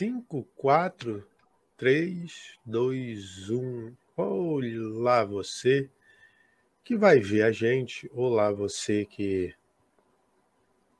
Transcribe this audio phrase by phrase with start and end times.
[0.00, 1.28] 5, 4,
[1.76, 3.96] 3, 2, 1.
[4.16, 5.90] Olá, você
[6.82, 8.10] que vai ver a gente.
[8.14, 9.54] Olá, você que,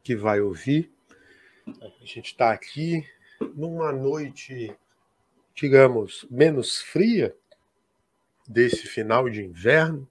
[0.04, 0.92] que vai ouvir.
[1.66, 3.02] A gente está aqui
[3.56, 4.76] numa noite,
[5.54, 7.34] digamos, menos fria
[8.46, 10.06] desse final de inverno,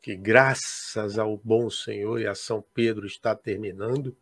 [0.00, 4.16] que graças ao bom Senhor e a São Pedro está terminando.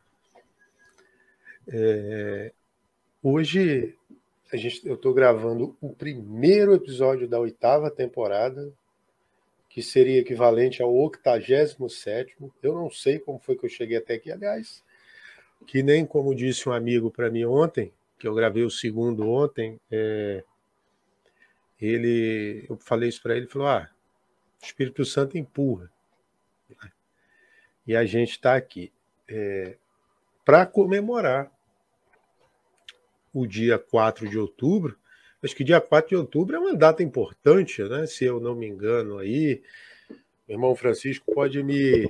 [1.68, 2.52] É,
[3.28, 3.98] Hoje
[4.52, 8.72] a gente, eu estou gravando o primeiro episódio da oitava temporada,
[9.68, 12.36] que seria equivalente ao 87.
[12.62, 14.80] Eu não sei como foi que eu cheguei até aqui, aliás,
[15.66, 19.80] que nem como disse um amigo para mim ontem, que eu gravei o segundo ontem,
[19.90, 20.44] é,
[21.80, 23.90] ele, eu falei isso para ele, ele falou: Ah,
[24.62, 25.90] o Espírito Santo empurra.
[27.84, 28.92] E a gente está aqui
[29.26, 29.76] é,
[30.44, 31.55] para comemorar
[33.38, 34.96] o dia 4 de outubro.
[35.42, 38.06] Acho que dia 4 de outubro é uma data importante, né?
[38.06, 39.62] Se eu não me engano aí.
[40.48, 42.08] Meu irmão Francisco pode me,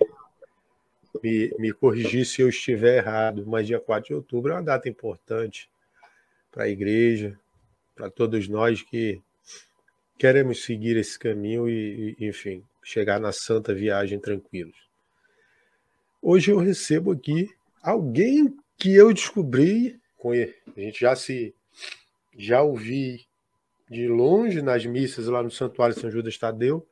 [1.20, 4.88] me, me corrigir se eu estiver errado, mas dia 4 de outubro é uma data
[4.88, 5.68] importante
[6.52, 7.36] para a igreja,
[7.94, 9.20] para todos nós que
[10.16, 14.76] queremos seguir esse caminho e, e, enfim, chegar na santa viagem tranquilos.
[16.22, 17.50] Hoje eu recebo aqui
[17.82, 20.00] alguém que eu descobri.
[20.32, 21.54] A gente já se
[22.36, 23.26] já ouvi
[23.88, 26.86] de longe nas missas lá no Santuário São Judas Tadeu.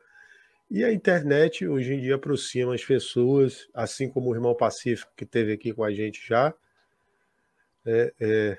[0.71, 5.25] E a internet hoje em dia aproxima as pessoas, assim como o irmão Pacífico que
[5.25, 6.55] esteve aqui com a gente já.
[7.85, 8.59] É, é,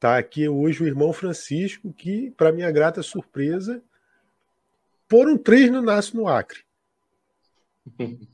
[0.00, 3.82] tá aqui hoje o irmão Francisco, que, para minha grata surpresa,
[5.08, 6.64] por um três não nasce no Acre.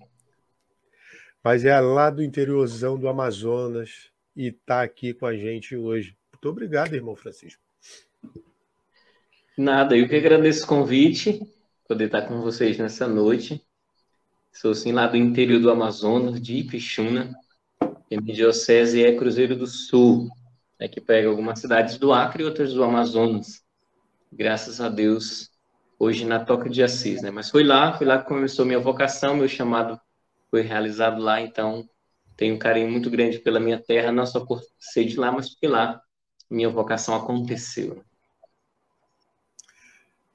[1.44, 4.09] Mas é lá do interiorzão do Amazonas,
[4.40, 6.17] e está aqui com a gente hoje.
[6.33, 7.62] Muito obrigado, irmão Francisco.
[9.55, 11.46] Nada, eu que agradeço o convite,
[11.86, 13.62] poder estar com vocês nessa noite.
[14.51, 17.34] Sou sim lá do interior do Amazonas, de Ipixuna.
[18.11, 20.30] E minha diocese é Cruzeiro do Sul,
[20.78, 23.62] é que pega algumas cidades do Acre e outras do Amazonas.
[24.33, 25.51] Graças a Deus,
[25.98, 27.30] hoje na Toca de Assis, né?
[27.30, 30.01] Mas foi lá, foi lá que começou minha vocação, meu chamado
[30.51, 31.86] foi realizado lá, então
[32.40, 35.51] tenho um carinho muito grande pela minha terra, não só por ser de lá, mas
[35.51, 36.02] porque lá
[36.48, 38.02] minha vocação aconteceu.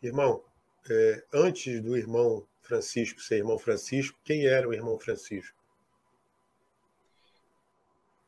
[0.04, 0.44] Irmão,
[0.88, 5.58] é, antes do irmão Francisco ser irmão Francisco, quem era o irmão Francisco?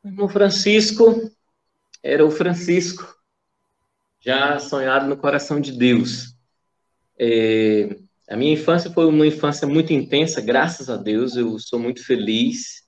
[0.03, 1.31] O irmão Francisco
[2.01, 3.15] era o Francisco,
[4.19, 6.35] já sonhado no coração de Deus.
[7.19, 7.95] É,
[8.27, 12.86] a minha infância foi uma infância muito intensa, graças a Deus, eu sou muito feliz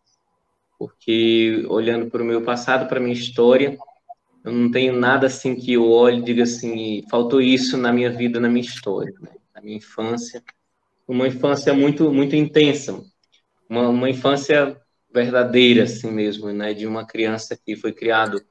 [0.80, 3.78] porque olhando para o meu passado, para a minha história,
[4.46, 8.10] eu não tenho nada assim que eu olhe e diga assim, faltou isso na minha
[8.10, 9.32] vida, na minha história, né?
[9.54, 10.42] na minha infância.
[11.06, 13.04] Uma infância muito, muito intensa,
[13.68, 14.80] uma, uma infância
[15.14, 16.74] verdadeira, assim mesmo, né?
[16.74, 18.42] De uma criança que foi criado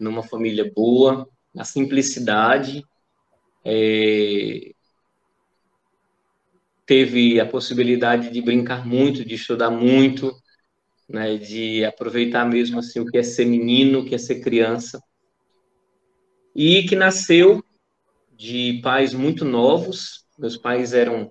[0.00, 2.84] numa família boa, na simplicidade,
[3.64, 4.72] é...
[6.84, 10.41] teve a possibilidade de brincar muito, de estudar muito,
[11.12, 14.98] né, de aproveitar mesmo assim o que é ser menino, o que é ser criança,
[16.56, 17.62] e que nasceu
[18.34, 20.24] de pais muito novos.
[20.38, 21.30] Meus pais eram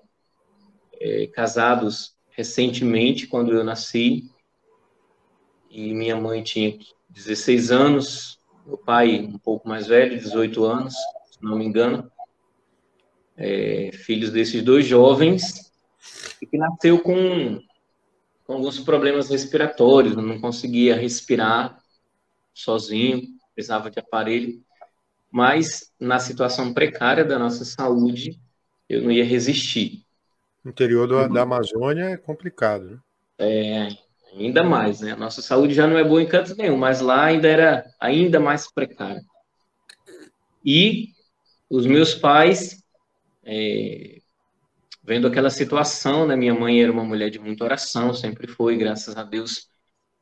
[1.00, 4.30] é, casados recentemente quando eu nasci,
[5.70, 6.78] e minha mãe tinha
[7.10, 10.94] 16 anos, meu pai um pouco mais velho, 18 anos,
[11.32, 12.10] se não me engano,
[13.36, 15.72] é, filhos desses dois jovens,
[16.42, 17.60] e que nasceu com
[18.52, 21.82] com alguns problemas respiratórios, não conseguia respirar
[22.54, 23.22] sozinho,
[23.56, 24.62] precisava de aparelho.
[25.32, 28.38] Mas na situação precária da nossa saúde,
[28.90, 30.04] eu não ia resistir.
[30.66, 33.00] O interior do, da Amazônia é complicado, né?
[33.40, 33.88] É,
[34.38, 35.14] ainda mais, né?
[35.14, 38.38] A nossa saúde já não é boa em canto nenhum, mas lá ainda era ainda
[38.38, 39.24] mais precária.
[40.64, 41.14] E
[41.70, 42.84] os meus pais
[43.46, 44.21] é,
[45.04, 46.36] vendo aquela situação, né?
[46.36, 49.70] Minha mãe era uma mulher de muita oração, sempre foi, graças a Deus,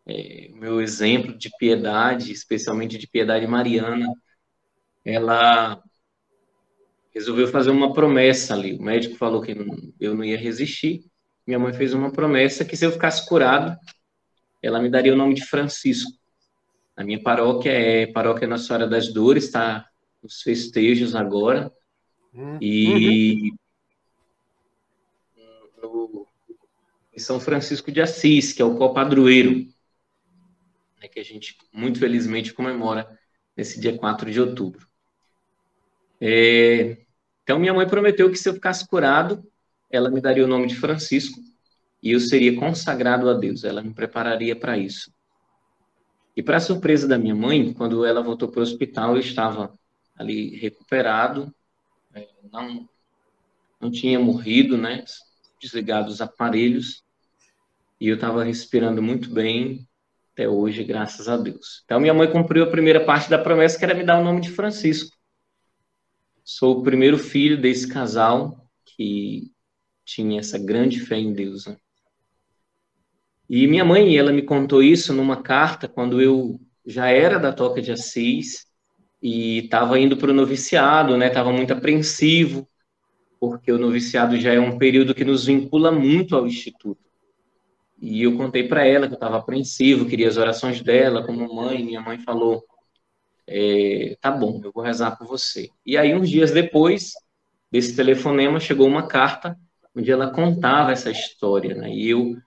[0.07, 4.07] é, meu exemplo de piedade, especialmente de piedade mariana.
[5.03, 5.81] Ela
[7.13, 8.73] resolveu fazer uma promessa ali.
[8.75, 9.55] O médico falou que
[9.99, 11.05] eu não ia resistir.
[11.45, 13.77] Minha mãe fez uma promessa que se eu ficasse curado,
[14.61, 16.11] ela me daria o nome de Francisco.
[16.95, 19.87] A minha paróquia é Paróquia Nossa Senhora das Dores, está
[20.21, 21.71] nos festejos agora.
[22.33, 23.58] Hum, e uhum
[25.81, 26.27] no,
[27.13, 29.67] em São Francisco de Assis, que é o copadroeiro,
[31.01, 33.19] né, que a gente muito felizmente comemora
[33.55, 34.87] nesse dia 4 de outubro.
[36.21, 36.97] É,
[37.43, 39.43] então, minha mãe prometeu que se eu ficasse curado,
[39.89, 41.39] ela me daria o nome de Francisco
[42.01, 43.63] e eu seria consagrado a Deus.
[43.63, 45.11] Ela me prepararia para isso.
[46.35, 49.77] E, para surpresa da minha mãe, quando ela voltou para o hospital, eu estava
[50.15, 51.53] ali recuperado,
[52.13, 52.87] é, não,
[53.81, 55.03] não tinha morrido, né?
[55.59, 57.03] Desligado os aparelhos,
[57.99, 59.87] e eu estava respirando muito bem
[60.33, 61.81] até hoje, graças a Deus.
[61.83, 64.39] Então, minha mãe cumpriu a primeira parte da promessa, que era me dar o nome
[64.39, 65.17] de Francisco.
[66.45, 69.51] Sou o primeiro filho desse casal que
[70.05, 71.65] tinha essa grande fé em Deus.
[71.65, 71.77] Né?
[73.49, 77.81] E minha mãe, ela me contou isso numa carta quando eu já era da Toca
[77.81, 78.65] de Assis
[79.21, 81.27] e estava indo para o noviciado, né?
[81.27, 82.67] Estava muito apreensivo,
[83.39, 86.99] porque o noviciado já é um período que nos vincula muito ao instituto.
[88.01, 91.83] E eu contei para ela que eu estava apreensivo, queria as orações dela como mãe.
[91.83, 92.63] Minha mãe falou:
[93.47, 95.69] é, tá bom, eu vou rezar por você.
[95.85, 97.13] E aí, uns dias depois
[97.71, 99.57] desse telefonema, chegou uma carta
[99.95, 101.91] onde ela contava essa história, né?
[101.91, 102.37] E eu,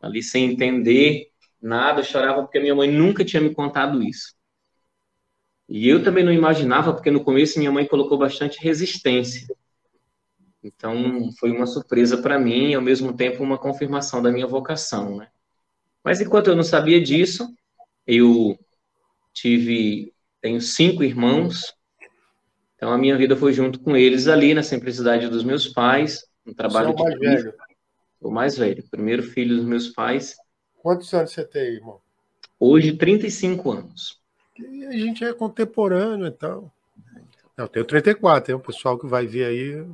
[0.00, 1.28] ali sem entender
[1.60, 4.34] nada, chorava porque minha mãe nunca tinha me contado isso.
[5.68, 9.46] E eu também não imaginava, porque no começo minha mãe colocou bastante resistência.
[10.62, 15.16] Então, foi uma surpresa para mim e, ao mesmo tempo, uma confirmação da minha vocação,
[15.16, 15.28] né?
[16.04, 17.52] Mas enquanto eu não sabia disso,
[18.06, 18.58] eu
[19.32, 21.72] tive tenho cinco irmãos,
[22.74, 26.52] então a minha vida foi junto com eles ali na simplicidade dos meus pais, no
[26.52, 27.54] trabalho você é o mais de velho.
[28.20, 30.36] O mais velho, primeiro filho dos meus pais.
[30.80, 32.00] Quantos anos você tem, irmão?
[32.58, 34.20] Hoje, 35 anos.
[34.58, 36.70] E a gente é contemporâneo, então.
[37.56, 39.86] Eu tenho 34, tem um pessoal que vai ver aí.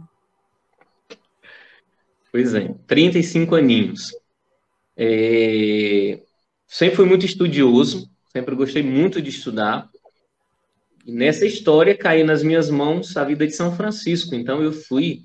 [2.38, 4.12] Pois é, 35 aninhos.
[4.96, 6.22] É...
[6.68, 9.90] Sempre fui muito estudioso, sempre gostei muito de estudar.
[11.04, 14.36] E nessa história caiu nas minhas mãos a vida de São Francisco.
[14.36, 15.22] Então eu fui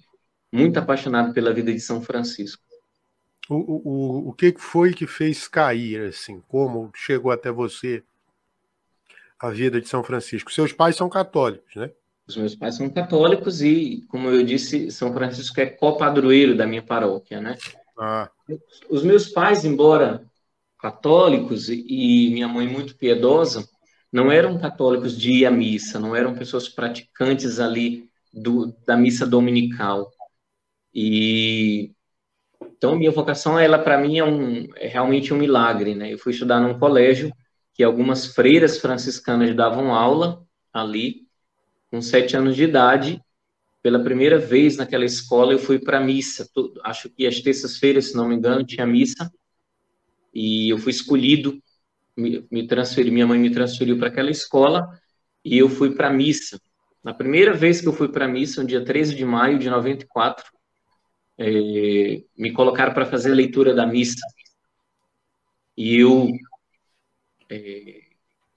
[0.51, 2.63] muito apaixonado pela vida de São Francisco.
[3.47, 6.41] O, o, o que foi que fez cair, assim?
[6.47, 8.01] Como chegou até você
[9.39, 10.51] a vida de São Francisco?
[10.51, 11.91] Seus pais são católicos, né?
[12.27, 16.81] Os meus pais são católicos e, como eu disse, São Francisco é copadroeiro da minha
[16.81, 17.57] paróquia, né?
[17.97, 18.29] Ah.
[18.89, 20.23] Os meus pais, embora
[20.79, 23.67] católicos e minha mãe muito piedosa,
[24.11, 29.25] não eram católicos de ir à missa, não eram pessoas praticantes ali do, da missa
[29.25, 30.11] dominical.
[30.93, 31.91] E
[32.61, 36.13] então minha vocação, ela para mim é, um, é realmente um milagre, né?
[36.13, 37.33] Eu fui estudar num colégio
[37.73, 41.22] que algumas freiras franciscanas davam aula ali,
[41.93, 43.21] com sete anos de idade.
[43.83, 46.49] Pela primeira vez naquela escola eu fui para missa.
[46.83, 49.31] Acho que às terças-feiras, se não me engano, tinha missa.
[50.33, 51.61] E eu fui escolhido
[52.17, 54.87] me, transferi, minha mãe me transferiu para aquela escola
[55.45, 56.59] e eu fui para missa.
[57.03, 60.45] Na primeira vez que eu fui para missa, no dia 13 de maio de 94,
[61.37, 64.25] é, me colocaram para fazer a leitura da missa.
[65.77, 66.27] E eu,
[67.51, 68.01] é,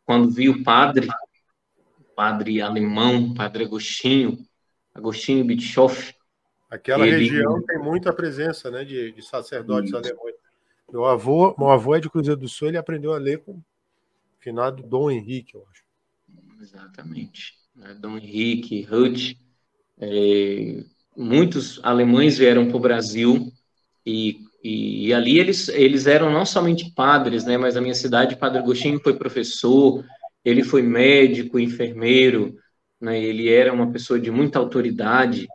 [0.06, 1.06] quando vi o padre,
[2.16, 4.38] padre alemão, padre Agostinho,
[4.94, 6.14] Agostinho Bischoff.
[6.70, 7.18] Aquela ele...
[7.18, 9.98] região tem muita presença né, de, de sacerdotes Isso.
[9.98, 10.34] alemães.
[10.90, 13.64] Meu avô, meu avô é de Cruzeiro do Sul, ele aprendeu a ler com o
[14.38, 15.84] finado Dom Henrique, eu acho.
[16.60, 17.54] Exatamente.
[17.74, 19.36] Né, Dom Henrique, Ruth,
[20.00, 20.84] é,
[21.16, 23.52] muitos alemães vieram para o Brasil
[24.04, 28.36] e, e, e, ali eles, eles eram não somente padres, né, mas a minha cidade,
[28.36, 30.04] Padre Agostinho foi professor,
[30.46, 32.56] ele foi médico, enfermeiro,
[33.00, 35.48] né, ele era uma pessoa de muita autoridade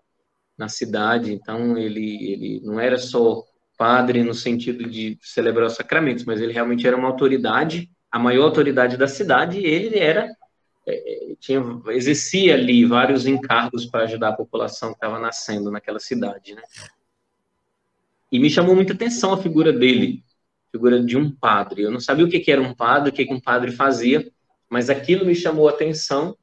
[0.58, 3.42] na cidade, então ele, ele não era só
[3.78, 8.44] padre no sentido de celebrar os sacramentos, mas ele realmente era uma autoridade, a maior
[8.44, 10.30] autoridade da cidade, e ele era
[10.86, 16.54] é, tinha exercia ali vários encargos para ajudar a população que estava nascendo naquela cidade,
[16.54, 16.64] né?
[18.30, 20.22] E me chamou muita atenção a figura dele,
[20.68, 21.84] a figura de um padre.
[21.84, 24.30] Eu não sabia o que, que era um padre, o que, que um padre fazia,
[24.72, 26.38] mas aquilo me chamou a atenção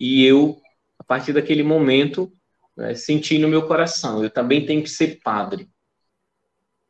[0.00, 0.58] e eu,
[0.98, 2.32] a partir daquele momento,
[2.74, 5.68] né, senti no meu coração, eu também tenho que ser padre.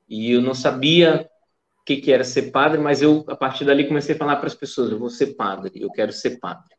[0.08, 1.28] E eu não sabia
[1.80, 4.46] o que, que era ser padre, mas eu, a partir dali, comecei a falar para
[4.46, 6.72] as pessoas: eu vou ser padre, eu quero ser padre.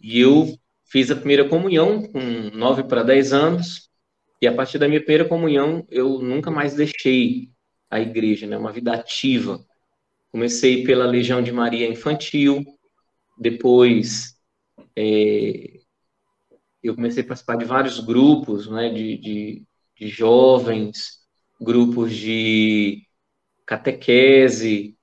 [0.00, 2.20] E eu fiz a primeira comunhão com
[2.54, 3.90] nove para dez anos,
[4.40, 7.50] e a partir da minha primeira comunhão, eu nunca mais deixei
[7.90, 8.56] a igreja, né?
[8.56, 9.64] uma vida ativa.
[10.36, 12.62] Comecei pela Legião de Maria Infantil,
[13.38, 14.38] depois
[14.94, 15.80] é,
[16.82, 19.62] eu comecei a participar de vários grupos né, de, de,
[19.98, 21.20] de jovens,
[21.58, 23.06] grupos de
[23.64, 24.94] catequese,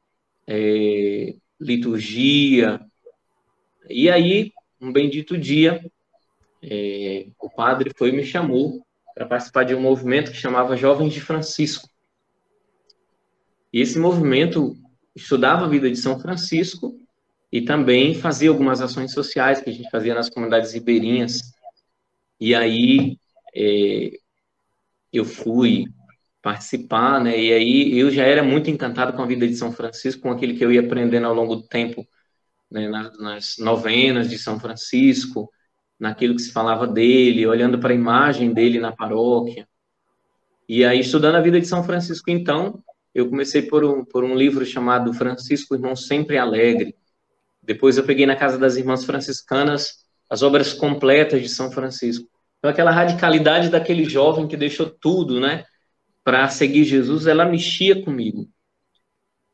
[0.45, 2.79] é, liturgia,
[3.89, 5.83] E aí, um bendito dia,
[6.61, 8.85] é, o padre foi e me chamou
[9.15, 11.89] para participar de um movimento que chamava Jovens de Francisco.
[13.73, 14.77] E esse movimento
[15.15, 16.99] estudava a vida de São Francisco
[17.51, 21.39] e também fazia algumas ações sociais que a gente fazia nas comunidades ribeirinhas.
[22.39, 23.17] E aí
[23.55, 24.11] é,
[25.11, 25.85] eu fui
[26.41, 27.39] participar, né?
[27.39, 30.57] E aí eu já era muito encantado com a vida de São Francisco, com aquilo
[30.57, 32.05] que eu ia aprendendo ao longo do tempo,
[32.69, 32.89] né?
[32.89, 35.49] nas, nas novenas de São Francisco,
[35.99, 39.67] naquilo que se falava dele, olhando para a imagem dele na paróquia.
[40.67, 44.35] E aí, estudando a vida de São Francisco, então, eu comecei por um, por um
[44.35, 46.95] livro chamado Francisco, Irmão Sempre Alegre.
[47.61, 52.27] Depois eu peguei na casa das irmãs franciscanas as obras completas de São Francisco.
[52.57, 55.65] Então, aquela radicalidade daquele jovem que deixou tudo, né,
[56.23, 58.49] para seguir Jesus, ela mexia comigo.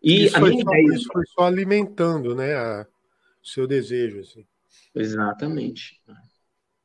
[0.02, 0.96] E isso, foi só, ideia...
[0.96, 2.88] isso foi só alimentando, né, a,
[3.44, 4.46] o seu desejo, assim.
[4.96, 6.00] Exatamente.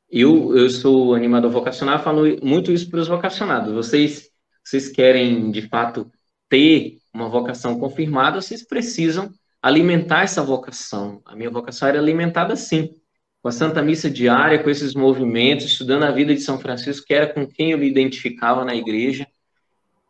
[0.09, 3.73] Eu, eu sou animador vocacional, falo muito isso para os vocacionados.
[3.73, 4.29] Vocês,
[4.63, 6.11] vocês querem, de fato,
[6.49, 11.21] ter uma vocação confirmada, vocês precisam alimentar essa vocação.
[11.25, 12.93] A minha vocação era alimentada assim,
[13.41, 17.13] com a Santa Missa diária, com esses movimentos, estudando a vida de São Francisco, que
[17.13, 19.27] era com quem eu me identificava na igreja.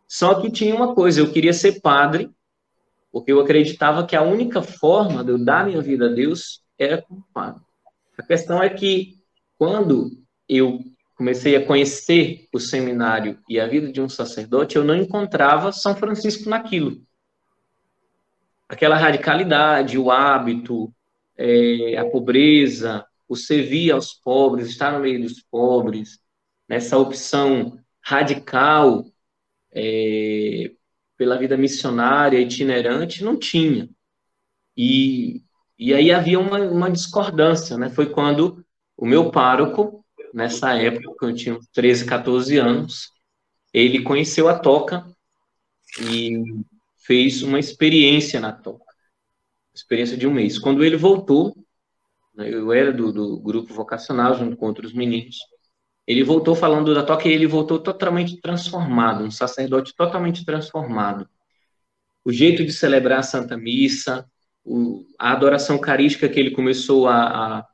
[0.07, 2.29] Só que tinha uma coisa, eu queria ser padre,
[3.11, 7.01] porque eu acreditava que a única forma de eu dar minha vida a Deus era
[7.01, 7.61] como padre.
[8.17, 9.15] A questão é que
[9.57, 10.11] quando
[10.47, 10.79] eu
[11.15, 15.95] comecei a conhecer o seminário e a vida de um sacerdote, eu não encontrava São
[15.95, 17.01] Francisco naquilo.
[18.67, 20.93] Aquela radicalidade, o hábito,
[21.37, 26.19] é, a pobreza, o servir aos pobres, estar no meio dos pobres,
[26.67, 29.05] nessa opção radical
[29.73, 30.71] é,
[31.17, 33.89] pela vida missionária, itinerante, não tinha.
[34.75, 35.43] E,
[35.77, 37.89] e aí havia uma, uma discordância, né?
[37.89, 38.65] Foi quando
[38.97, 40.04] o meu pároco,
[40.35, 43.09] nessa época, eu tinha 13, 14 anos,
[43.73, 45.05] ele conheceu a toca
[45.99, 46.43] e
[47.05, 48.85] fez uma experiência na toca,
[49.73, 50.59] experiência de um mês.
[50.59, 51.55] Quando ele voltou,
[52.35, 55.37] né, eu era do, do grupo vocacional junto com outros meninos,
[56.05, 61.27] ele voltou falando da toca e ele voltou totalmente transformado, um sacerdote totalmente transformado.
[62.23, 64.29] O jeito de celebrar a Santa Missa,
[64.63, 67.67] o, a adoração carística que ele começou a, a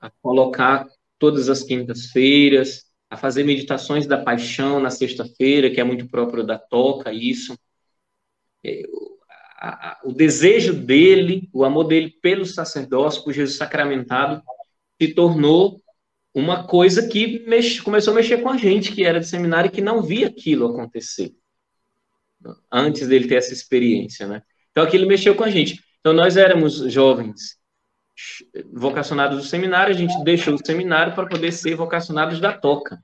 [0.00, 0.86] a colocar
[1.18, 6.58] todas as quintas-feiras, a fazer meditações da paixão na sexta-feira, que é muito próprio da
[6.58, 7.56] toca, isso.
[8.64, 8.82] É,
[10.04, 14.42] o desejo dele, o amor dele pelo sacerdócio, por Jesus sacramentado,
[15.00, 15.80] se tornou
[16.34, 17.46] uma coisa que
[17.82, 21.34] começou a mexer com a gente, que era de seminário, que não via aquilo acontecer,
[22.70, 24.42] antes dele ter essa experiência, né?
[24.70, 25.82] Então, aquilo mexeu com a gente.
[26.00, 27.56] Então, nós éramos jovens
[28.72, 33.02] vocacionados do seminário, a gente deixou o seminário para poder ser vocacionados da toca.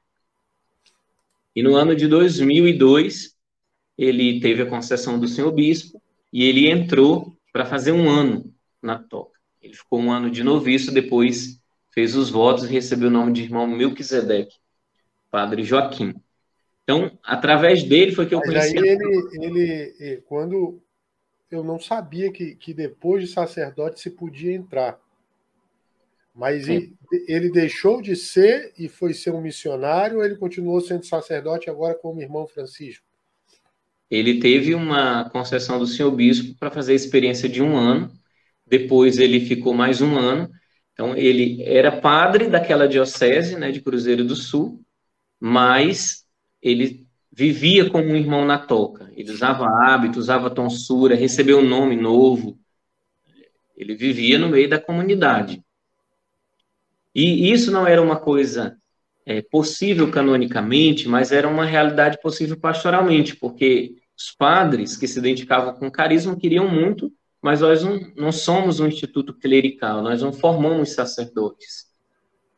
[1.55, 3.37] E no ano de 2002,
[3.97, 6.01] ele teve a concessão do senhor bispo
[6.33, 9.39] e ele entrou para fazer um ano na toca.
[9.61, 13.43] Ele ficou um ano de noviço, depois fez os votos e recebeu o nome de
[13.43, 14.57] irmão Melquisedeque,
[15.31, 16.15] padre Joaquim.
[16.83, 18.79] Então, através dele foi que eu Mas conheci.
[18.79, 20.83] Aí ele, ele, quando
[21.53, 24.99] eu não sabia que, que depois de sacerdote se podia entrar.
[26.35, 26.95] Mas ele,
[27.29, 31.95] ele deixou de ser e foi ser um missionário ou ele continuou sendo sacerdote agora
[31.95, 33.05] como irmão Francisco?
[34.11, 38.11] Ele teve uma concessão do senhor bispo para fazer a experiência de um ano.
[38.67, 40.51] Depois ele ficou mais um ano.
[40.93, 44.83] Então ele era padre daquela diocese, né, de Cruzeiro do Sul,
[45.41, 46.27] mas
[46.61, 49.11] ele vivia como um irmão na toca.
[49.17, 52.59] Ele usava hábito, usava tonsura, recebeu um nome novo.
[53.77, 55.65] Ele vivia no meio da comunidade.
[57.15, 58.77] E isso não era uma coisa
[59.25, 65.75] é, possível canonicamente, mas era uma realidade possível pastoralmente, porque os padres que se identificavam
[65.75, 70.93] com carisma queriam muito, mas nós não, não somos um instituto clerical, nós não formamos
[70.93, 71.87] sacerdotes.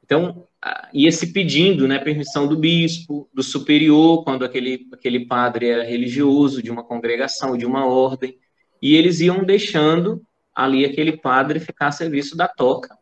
[0.02, 0.46] Então,
[0.92, 6.62] ia se pedindo né, permissão do bispo, do superior, quando aquele, aquele padre era religioso,
[6.62, 8.38] de uma congregação, de uma ordem,
[8.80, 10.22] e eles iam deixando
[10.54, 12.96] ali aquele padre ficar a serviço da toca,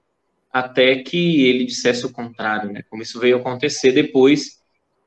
[0.53, 2.83] até que ele dissesse o contrário, né?
[2.89, 4.61] Como isso veio acontecer depois,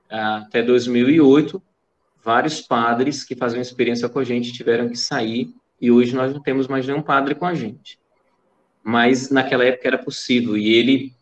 [0.10, 1.62] até 2008,
[2.24, 5.50] vários padres que faziam experiência com a gente tiveram que sair,
[5.82, 8.00] e hoje nós não temos mais nenhum padre com a gente.
[8.84, 11.14] Mas naquela época era possível, e ele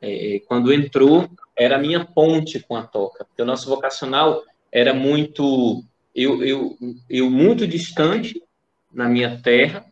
[0.00, 4.94] é, quando entrou, era a minha ponte com a toca, porque o nosso vocacional era
[4.94, 5.82] muito,
[6.14, 6.76] eu, eu,
[7.08, 8.42] eu muito distante
[8.92, 9.84] na minha terra,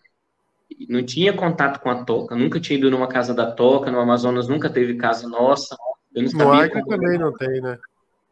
[0.88, 4.48] não tinha contato com a toca, nunca tinha ido numa casa da toca, no Amazonas
[4.48, 5.76] nunca teve casa nossa.
[6.14, 7.78] Eu não sabia no Acre também não tem, né?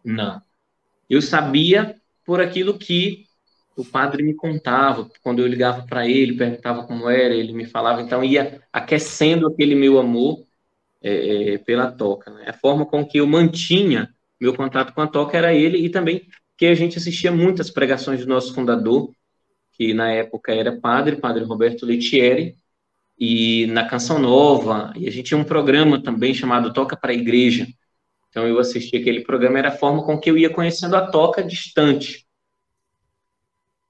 [0.04, 0.42] Não.
[1.08, 3.24] Eu sabia por aquilo que
[3.76, 8.00] o padre me contava, quando eu ligava para ele, perguntava como era, ele me falava,
[8.00, 10.44] então ia aquecendo aquele meu amor
[11.04, 12.30] é, é, pela toca.
[12.30, 12.46] Né?
[12.48, 14.08] A forma com que eu mantinha
[14.40, 18.20] meu contato com a toca era ele e também que a gente assistia muitas pregações
[18.20, 19.10] do nosso fundador,
[19.72, 22.56] que na época era padre, padre Roberto Lettieri,
[23.18, 27.14] e na Canção Nova, e a gente tinha um programa também chamado Toca para a
[27.14, 27.66] Igreja.
[28.28, 31.42] Então eu assistia aquele programa, era a forma com que eu ia conhecendo a toca
[31.42, 32.26] distante.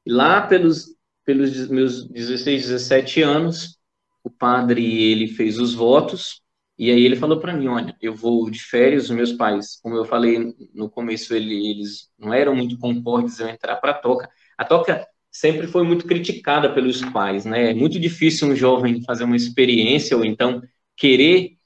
[0.06, 0.94] Lá pelos,
[1.24, 3.78] pelos meus 16, 17 anos,
[4.22, 6.43] o padre ele fez os votos,
[6.78, 9.96] e aí ele falou para mim, olha, eu vou de férias, os meus pais, como
[9.96, 14.28] eu falei no começo, ele, eles não eram muito concordes eu entrar para a toca.
[14.58, 17.70] A toca sempre foi muito criticada pelos pais, né?
[17.70, 20.62] É muito difícil um jovem fazer uma experiência ou então
[20.96, 21.56] querer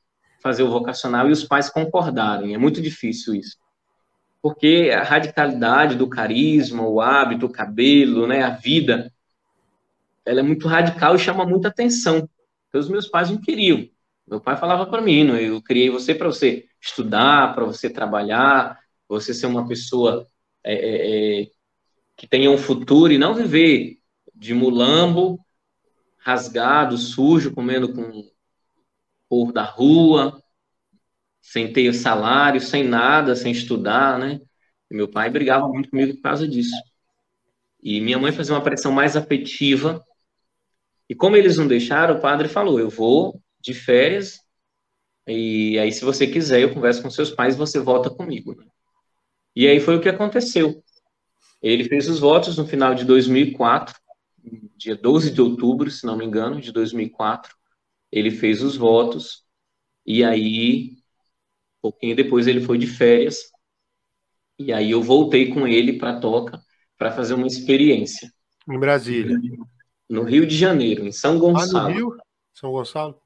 [0.43, 2.55] fazer o vocacional e os pais concordarem.
[2.55, 3.57] É muito difícil isso.
[4.43, 9.13] Porque a radicalidade do carisma, o hábito, o cabelo, né, a vida,
[10.25, 12.29] ela é muito radical e chama muita atenção.
[12.69, 13.89] Então, os meus pais não queriam.
[14.29, 19.33] Meu pai falava para mim, eu criei você para você estudar, para você trabalhar, você
[19.33, 20.27] ser uma pessoa
[20.63, 21.47] é, é, é
[22.15, 23.99] que tenha um futuro e não viver
[24.35, 25.41] de mulambo,
[26.19, 28.29] rasgado, sujo, comendo com
[29.31, 30.43] povo da rua,
[31.41, 34.41] sem ter salário, sem nada, sem estudar, né?
[34.91, 36.77] Meu pai brigava muito comigo por causa disso.
[37.83, 40.05] E minha mãe fazia uma pressão mais afetiva.
[41.09, 44.39] E como eles não deixaram, o padre falou: Eu vou de férias,
[45.31, 48.55] e aí, se você quiser, eu converso com seus pais, você volta comigo.
[48.55, 48.65] Né?
[49.55, 50.83] E aí foi o que aconteceu.
[51.61, 53.95] Ele fez os votos no final de 2004,
[54.75, 57.55] dia 12 de outubro, se não me engano, de 2004.
[58.11, 59.45] Ele fez os votos
[60.07, 60.93] e aí,
[61.79, 63.37] um pouquinho depois, ele foi de férias.
[64.59, 66.59] E aí eu voltei com ele para Toca
[66.97, 68.33] para fazer uma experiência.
[68.67, 69.37] Em Brasília.
[70.09, 71.77] No Rio de Janeiro, em São Gonçalo.
[71.77, 72.17] Ah, no Rio?
[72.55, 73.21] São Gonçalo?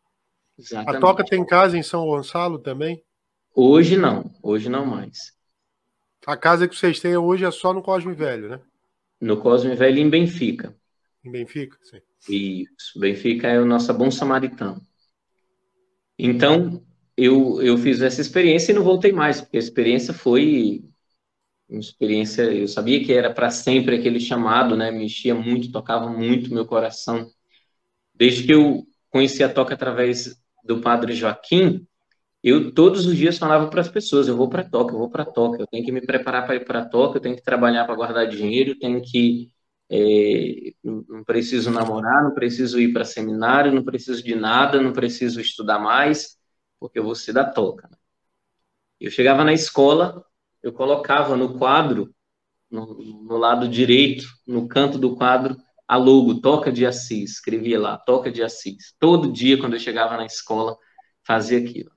[0.63, 0.97] Exatamente.
[0.97, 3.03] A Toca tem casa em São Gonçalo também?
[3.55, 5.33] Hoje não, hoje não mais.
[6.27, 8.61] A casa que vocês têm hoje é só no Cosme Velho, né?
[9.21, 10.75] No Cosme Velho em Benfica.
[11.25, 12.01] Em Benfica, sim.
[12.29, 12.99] Isso.
[12.99, 14.81] Benfica é o nosso bom samaritano.
[16.19, 16.83] Então,
[17.17, 20.85] eu, eu fiz essa experiência e não voltei mais, porque a experiência foi
[21.69, 24.91] uma experiência, eu sabia que era para sempre aquele chamado, né?
[24.91, 27.31] Mexia muito, tocava muito meu coração.
[28.15, 31.87] Desde que eu conheci a toca através do Padre Joaquim,
[32.43, 35.25] eu todos os dias falava para as pessoas: eu vou para Toca, eu vou para
[35.25, 37.95] Toca, eu tenho que me preparar para ir para Toca, eu tenho que trabalhar para
[37.95, 39.51] guardar dinheiro, eu tenho que.
[39.95, 45.41] É, não preciso namorar, não preciso ir para seminário, não preciso de nada, não preciso
[45.41, 46.39] estudar mais,
[46.81, 47.91] porque eu vou ser da Toca.
[48.99, 50.25] Eu chegava na escola,
[50.63, 52.15] eu colocava no quadro,
[52.71, 55.57] no, no lado direito, no canto do quadro,
[55.93, 58.95] a logo Toca de Assis, escrevia lá, Toca de Assis.
[58.99, 60.77] Todo dia, quando eu chegava na escola,
[61.23, 61.91] fazia aquilo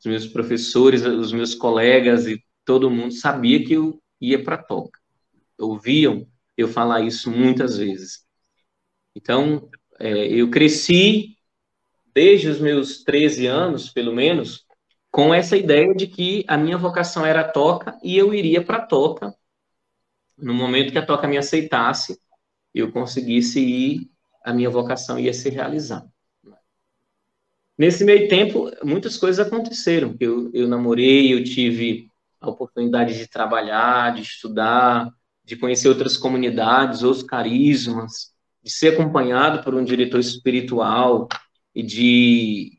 [0.00, 4.98] os meus professores, os meus colegas e todo mundo sabia que eu ia para toca.
[5.58, 8.24] Ouviam eu falar isso muitas vezes.
[9.14, 11.36] Então, é, eu cresci
[12.14, 14.64] desde os meus 13 anos, pelo menos,
[15.10, 19.34] com essa ideia de que a minha vocação era toca e eu iria para toca
[20.36, 22.18] no momento que a toca me aceitasse,
[22.74, 24.10] eu conseguisse ir,
[24.44, 26.06] a minha vocação ia se realizar.
[27.76, 30.14] Nesse meio tempo, muitas coisas aconteceram.
[30.20, 32.08] Eu, eu namorei, eu tive
[32.40, 35.10] a oportunidade de trabalhar, de estudar,
[35.44, 41.28] de conhecer outras comunidades, outros carismas, de ser acompanhado por um diretor espiritual
[41.74, 42.78] e de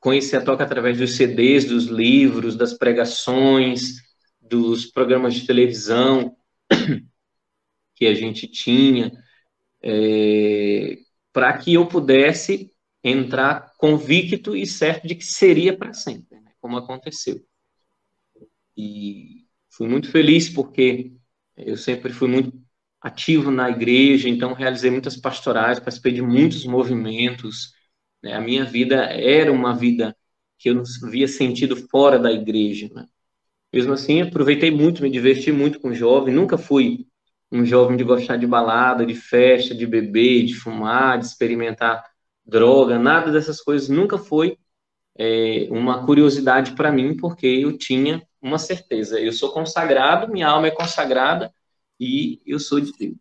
[0.00, 4.02] conhecer a toca através dos CDs, dos livros, das pregações,
[4.40, 6.34] dos programas de televisão
[8.00, 9.12] que a gente tinha,
[9.82, 10.96] é,
[11.30, 12.70] para que eu pudesse
[13.04, 16.52] entrar convicto e certo de que seria para sempre, né?
[16.62, 17.44] como aconteceu.
[18.74, 21.12] E fui muito feliz porque
[21.54, 22.58] eu sempre fui muito
[23.02, 27.74] ativo na igreja, então realizei muitas pastorais, participei de muitos movimentos.
[28.22, 28.32] Né?
[28.32, 30.16] A minha vida era uma vida
[30.58, 32.88] que eu não via sentido fora da igreja.
[32.94, 33.06] Né?
[33.70, 37.06] Mesmo assim, aproveitei muito, me diverti muito com jovem, nunca fui
[37.50, 42.04] um jovem de gostar de balada, de festa, de beber, de fumar, de experimentar
[42.44, 44.56] droga, nada dessas coisas nunca foi
[45.18, 49.20] é, uma curiosidade para mim, porque eu tinha uma certeza.
[49.20, 51.52] Eu sou consagrado, minha alma é consagrada
[51.98, 53.18] e eu sou de Deus.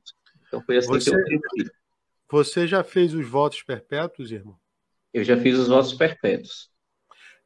[0.48, 1.72] Então foi assim você, que eu cresci.
[2.32, 4.58] Você já fez os votos perpétuos, irmão?
[5.14, 6.70] Eu já fiz os votos perpétuos.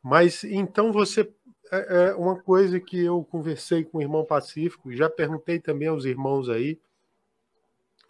[0.04, 1.34] Mas então você.
[1.72, 6.06] É, é uma coisa que eu conversei com o irmão Pacífico, já perguntei também aos
[6.06, 6.80] irmãos aí,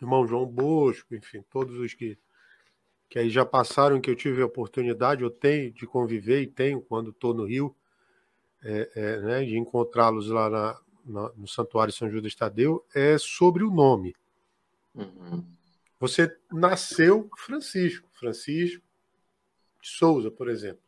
[0.02, 2.18] irmão João Bosco, enfim, todos os que,
[3.10, 6.82] que aí já passaram, que eu tive a oportunidade, eu tenho de conviver e tenho
[6.82, 7.76] quando estou no Rio,
[8.62, 13.64] é, é, né, de encontrá-los lá na, na, no Santuário São Judas Tadeu, é sobre
[13.64, 14.16] o nome.
[14.94, 15.44] Uhum.
[16.00, 18.84] Você nasceu Francisco, Francisco
[19.82, 20.83] de Souza, por exemplo.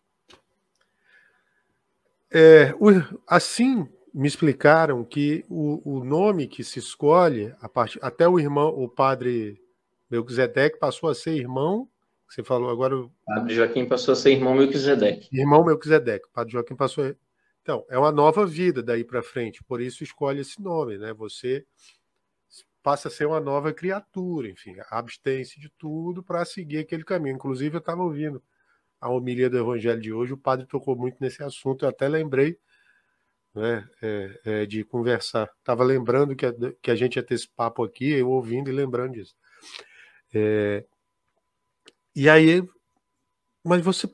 [2.31, 2.89] É, o,
[3.27, 7.99] assim me explicaram que o, o, nome que se escolhe, a part...
[8.01, 9.61] até o irmão, o padre
[10.09, 11.89] Melquisedeque passou a ser irmão.
[12.29, 12.95] Você falou agora.
[12.95, 15.27] O padre Joaquim passou a ser irmão Melquisedeque.
[15.31, 16.27] Irmão Melquisedeque.
[16.27, 17.05] O padre Joaquim passou.
[17.05, 17.15] A...
[17.61, 21.13] Então, é uma nova vida daí para frente, por isso escolhe esse nome, né?
[21.13, 21.65] Você
[22.81, 27.35] passa a ser uma nova criatura, enfim, abstém-se de tudo para seguir aquele caminho.
[27.35, 28.41] Inclusive, eu estava ouvindo
[28.99, 32.58] a homilia do Evangelho de hoje, o padre tocou muito nesse assunto, eu até lembrei
[33.53, 35.49] né, é, é, de conversar.
[35.60, 38.73] Estava lembrando que a, que a gente ia ter esse papo aqui, eu ouvindo e
[38.73, 39.36] lembrando disso.
[40.34, 40.84] É,
[42.15, 42.67] e aí,
[43.63, 44.10] mas você,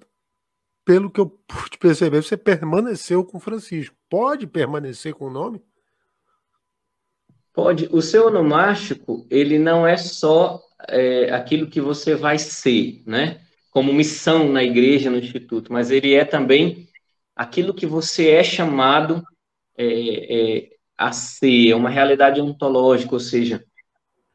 [0.86, 3.96] pelo que eu pude perceber, você permaneceu com Francisco.
[4.10, 5.63] Pode permanecer com o nome?
[7.54, 7.89] Pode.
[7.91, 13.41] O seu onomástico, ele não é só é, aquilo que você vai ser, né?
[13.72, 16.88] Como missão na igreja, no instituto, mas ele é também
[17.36, 19.24] aquilo que você é chamado
[19.76, 23.64] é, é, a ser, é uma realidade ontológica, ou seja,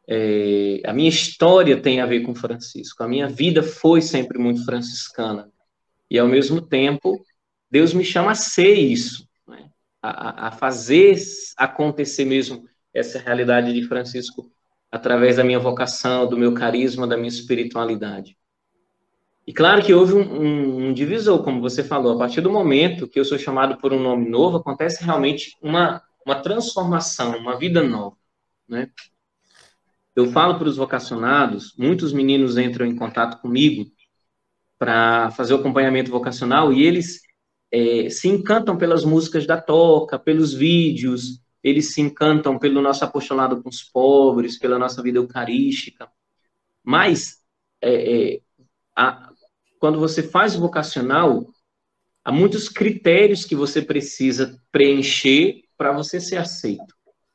[0.09, 4.65] é, a minha história tem a ver com Francisco, a minha vida foi sempre muito
[4.65, 5.49] franciscana,
[6.11, 7.25] e ao mesmo tempo,
[7.71, 9.69] Deus me chama a ser isso, né?
[10.03, 11.17] a, a fazer
[11.57, 14.51] acontecer mesmo essa realidade de Francisco
[14.91, 18.37] através da minha vocação, do meu carisma, da minha espiritualidade.
[19.47, 23.07] E claro que houve um, um, um, divisor, como você falou, a partir do momento
[23.07, 27.83] que eu sou chamado por um nome novo, acontece realmente uma, uma transformação, uma vida
[27.83, 28.17] nova,
[28.69, 28.91] né?
[30.17, 33.85] Eu falo para os vocacionados, muitos meninos entram em contato comigo
[34.79, 37.21] para fazer o acompanhamento vocacional e eles
[37.71, 43.63] é, se encantam pelas músicas da toca, pelos vídeos, eles se encantam pelo nosso apostolado
[43.63, 46.09] com os pobres, pela nossa vida eucarística.
[46.83, 47.43] Mas,
[47.81, 48.41] é, é,
[48.97, 49.33] a,
[49.79, 51.47] quando você faz vocacional,
[52.25, 56.95] há muitos critérios que você precisa preencher para você ser aceito.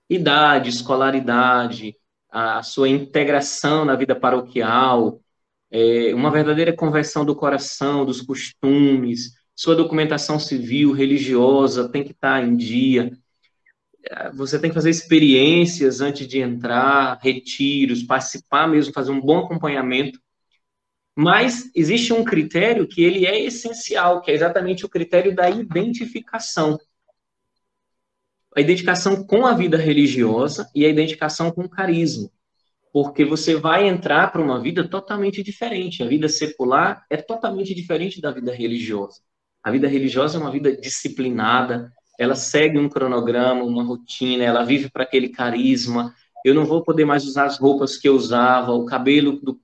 [0.09, 1.95] Idade, escolaridade,
[2.29, 5.21] a sua integração na vida paroquial,
[5.69, 12.43] é, uma verdadeira conversão do coração, dos costumes, sua documentação civil, religiosa tem que estar
[12.43, 13.11] em dia
[14.33, 20.19] você tem que fazer experiências antes de entrar, retiros, participar mesmo, fazer um bom acompanhamento.
[21.21, 26.79] Mas existe um critério que ele é essencial, que é exatamente o critério da identificação.
[28.55, 32.27] A identificação com a vida religiosa e a identificação com o carisma.
[32.91, 36.01] Porque você vai entrar para uma vida totalmente diferente.
[36.01, 39.21] A vida secular é totalmente diferente da vida religiosa.
[39.63, 44.89] A vida religiosa é uma vida disciplinada, ela segue um cronograma, uma rotina, ela vive
[44.89, 46.15] para aquele carisma.
[46.43, 49.61] Eu não vou poder mais usar as roupas que eu usava, o cabelo do,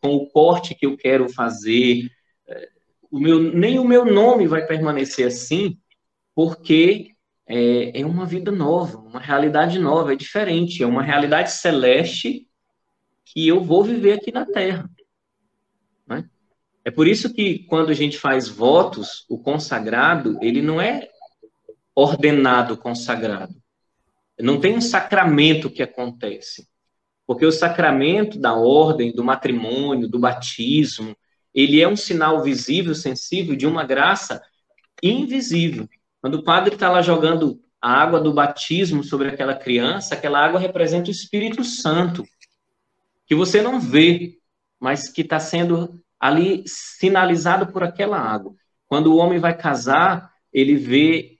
[0.00, 2.10] com o corte que eu quero fazer.
[2.48, 2.68] É,
[3.10, 5.78] o meu, nem o meu nome vai permanecer assim,
[6.34, 7.12] porque
[7.46, 12.46] é, é uma vida nova, uma realidade nova, é diferente, é uma realidade celeste
[13.24, 14.90] que eu vou viver aqui na Terra.
[16.06, 16.28] Né?
[16.84, 21.08] É por isso que quando a gente faz votos, o consagrado, ele não é
[21.94, 23.54] ordenado consagrado.
[24.38, 26.68] Não tem um sacramento que acontece.
[27.26, 31.16] Porque o sacramento da ordem, do matrimônio, do batismo,
[31.52, 34.42] ele é um sinal visível, sensível de uma graça
[35.02, 35.88] invisível.
[36.20, 40.60] Quando o padre está lá jogando a água do batismo sobre aquela criança, aquela água
[40.60, 42.24] representa o Espírito Santo,
[43.26, 44.38] que você não vê,
[44.78, 48.54] mas que está sendo ali sinalizado por aquela água.
[48.86, 51.38] Quando o homem vai casar, ele vê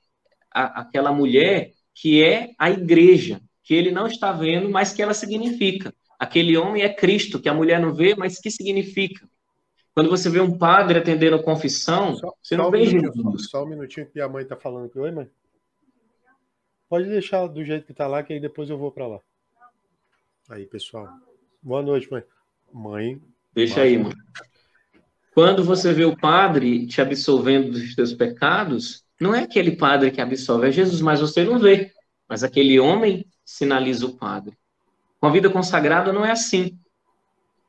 [0.52, 5.12] a, aquela mulher que é a igreja, que ele não está vendo, mas que ela
[5.12, 5.92] significa.
[6.16, 9.28] Aquele homem é Cristo, que a mulher não vê, mas que significa.
[9.92, 13.50] Quando você vê um padre atendendo a confissão, só, você não vê Jesus.
[13.50, 14.96] Só um minutinho que a mãe está falando aqui.
[15.00, 15.28] Oi, mãe?
[16.88, 19.20] Pode deixar do jeito que está lá, que aí depois eu vou para lá.
[20.48, 21.08] Aí, pessoal.
[21.60, 22.22] Boa noite, mãe.
[22.72, 23.20] Mãe.
[23.52, 24.12] Deixa aí, mãe.
[25.34, 30.20] Quando você vê o padre te absolvendo dos teus pecados, não é aquele padre que
[30.20, 31.90] absolve, é Jesus, mas você não vê.
[32.28, 34.58] Mas aquele homem sinaliza o padre.
[35.20, 36.76] Com a vida consagrada não é assim.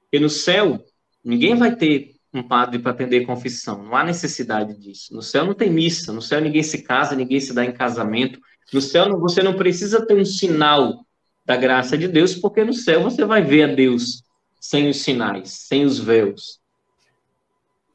[0.01, 0.83] Porque no céu,
[1.23, 3.83] ninguém vai ter um padre para atender confissão.
[3.83, 5.13] Não há necessidade disso.
[5.13, 6.11] No céu não tem missa.
[6.11, 8.39] No céu ninguém se casa, ninguém se dá em casamento.
[8.73, 11.05] No céu você não precisa ter um sinal
[11.45, 14.23] da graça de Deus, porque no céu você vai ver a Deus
[14.59, 16.59] sem os sinais, sem os véus.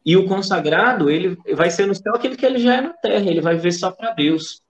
[0.04, 3.30] E o consagrado, ele vai ser no céu aquele que ele já é na terra,
[3.30, 4.62] ele vai viver só para Deus.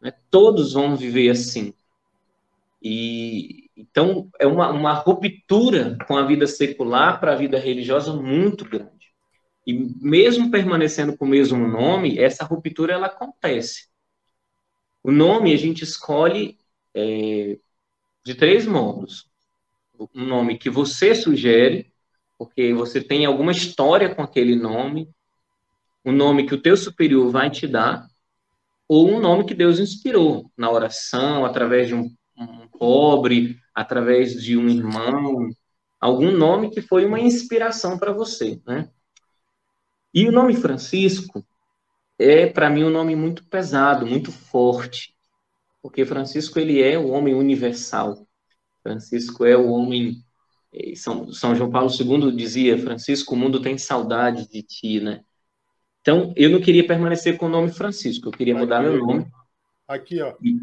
[0.00, 0.12] Né?
[0.30, 1.74] Todos vão viver assim.
[2.84, 8.64] E então é uma, uma ruptura com a vida secular para a vida religiosa muito
[8.64, 8.92] grande.
[9.66, 13.88] E mesmo permanecendo com o mesmo nome, essa ruptura ela acontece.
[15.02, 16.58] O nome a gente escolhe
[16.94, 17.58] é,
[18.24, 19.30] de três modos.
[20.14, 21.90] Um nome que você sugere,
[22.36, 25.08] porque você tem alguma história com aquele nome,
[26.04, 28.06] um nome que o teu superior vai te dar,
[28.86, 32.14] ou um nome que Deus inspirou na oração, através de um,
[32.78, 35.50] pobre, através de um irmão,
[36.00, 38.90] algum nome que foi uma inspiração para você, né?
[40.12, 41.44] E o nome Francisco
[42.18, 45.14] é, para mim, um nome muito pesado, muito forte,
[45.82, 48.26] porque Francisco ele é o homem universal.
[48.82, 50.24] Francisco é o homem.
[50.72, 55.22] Eh, São, São João Paulo II dizia: Francisco, o mundo tem saudade de ti, né?
[56.00, 59.26] Então, eu não queria permanecer com o nome Francisco, eu queria mudar aqui, meu nome.
[59.88, 60.34] Aqui, ó.
[60.42, 60.58] E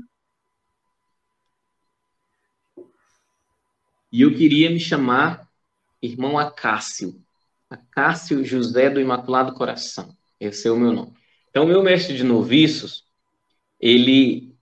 [4.20, 5.48] eu queria me chamar
[6.02, 7.16] irmão Acácio.
[7.70, 10.14] Acácio José do Imaculado Coração.
[10.40, 11.14] Esse é o meu nome.
[11.50, 13.06] Então, meu mestre de noviços,
[13.80, 14.54] ele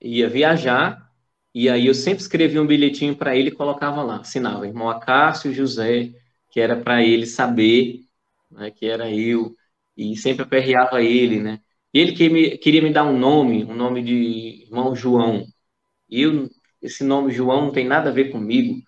[0.00, 1.10] ia viajar,
[1.54, 5.52] e aí eu sempre escrevia um bilhetinho para ele e colocava lá, assinava, irmão Acácio
[5.52, 6.12] José,
[6.50, 8.08] que era para ele saber
[8.50, 9.56] né, que era eu,
[9.96, 11.60] e sempre aperreava ele, né?
[11.92, 15.44] E ele que me, queria me dar um nome, um nome de irmão João.
[16.08, 16.48] E eu,
[16.82, 18.82] esse nome João não tem nada a ver comigo.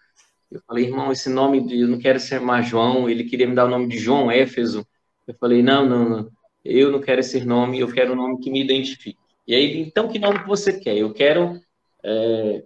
[0.51, 3.09] Eu falei, irmão, esse nome, de, eu não quero ser mais João.
[3.09, 4.87] Ele queria me dar o nome de João Éfeso.
[5.27, 6.31] Eu falei, não, não, não.
[6.65, 9.19] Eu não quero esse nome, eu quero um nome que me identifique.
[9.47, 10.97] E aí, então, que nome que você quer?
[10.97, 11.59] Eu quero.
[12.05, 12.65] É,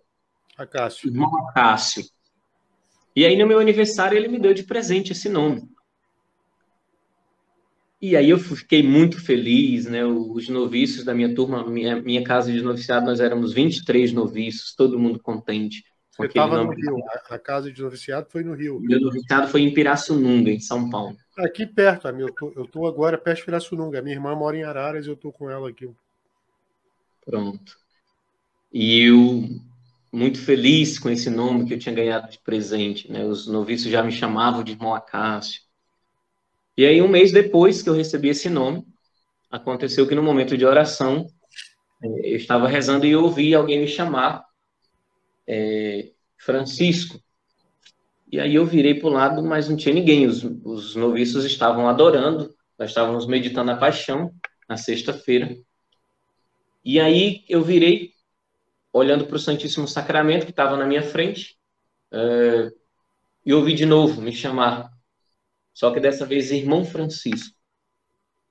[0.57, 1.09] Acácio.
[1.09, 2.05] Irmão Acácio.
[3.15, 5.63] E aí, no meu aniversário, ele me deu de presente esse nome.
[8.05, 10.05] E aí eu fiquei muito feliz, né?
[10.05, 14.99] Os noviços da minha turma, minha, minha casa de noviciado, nós éramos 23 noviços, todo
[14.99, 15.83] mundo contente.
[16.14, 16.99] Você estava no Rio,
[17.31, 18.79] a, casa de noviciado foi no Rio.
[18.79, 21.17] Meu noviciado foi em Pirassununga, em São Paulo.
[21.38, 22.29] Aqui perto, amigo.
[22.55, 24.03] Eu tô, agora perto de Pirassununga.
[24.03, 25.88] Minha irmã mora em Araras e eu tô com ela aqui.
[27.25, 27.75] Pronto.
[28.71, 29.49] E eu,
[30.12, 33.25] muito feliz com esse nome que eu tinha ganhado de presente, né?
[33.25, 35.62] Os noviços já me chamavam de irmão Acácio.
[36.77, 38.85] E aí, um mês depois que eu recebi esse nome,
[39.51, 41.27] aconteceu que no momento de oração,
[42.03, 44.45] é, eu estava rezando e ouvi alguém me chamar
[45.47, 47.19] é, Francisco.
[48.31, 50.27] E aí eu virei para o lado, mas não tinha ninguém.
[50.27, 54.33] Os, os noviços estavam adorando, nós estávamos meditando a paixão
[54.69, 55.57] na sexta-feira.
[56.85, 58.13] E aí eu virei,
[58.93, 61.57] olhando para o Santíssimo Sacramento que estava na minha frente,
[62.13, 62.71] é,
[63.47, 64.94] e ouvi de novo me chamar.
[65.75, 67.55] Só que dessa vez, irmão Francisco.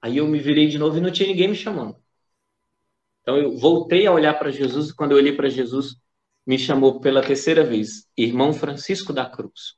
[0.02, 1.96] Aí eu me virei de novo e não tinha ninguém me chamando.
[3.22, 5.96] Então eu voltei a olhar para Jesus e quando eu olhei para Jesus,
[6.46, 9.78] me chamou pela terceira vez, irmão Francisco da Cruz.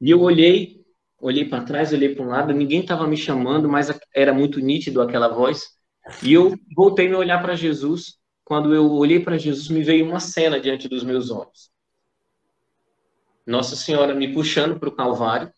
[0.00, 0.82] E eu olhei,
[1.18, 5.02] olhei para trás, olhei para um lado, ninguém estava me chamando, mas era muito nítido
[5.02, 5.74] aquela voz.
[6.22, 8.18] E eu voltei a olhar para Jesus.
[8.44, 11.70] Quando eu olhei para Jesus, me veio uma cena diante dos meus olhos.
[13.46, 15.52] Nossa Senhora me puxando para o Calvário.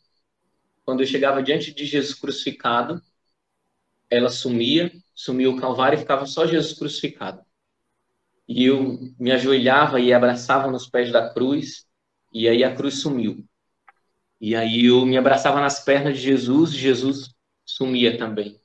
[0.86, 3.02] Quando eu chegava diante de Jesus crucificado,
[4.08, 7.44] ela sumia, sumia o Calvário e ficava só Jesus crucificado
[8.48, 11.86] e eu me ajoelhava e abraçava nos pés da cruz,
[12.32, 13.44] e aí a cruz sumiu.
[14.40, 18.60] E aí eu me abraçava nas pernas de Jesus e Jesus sumia também.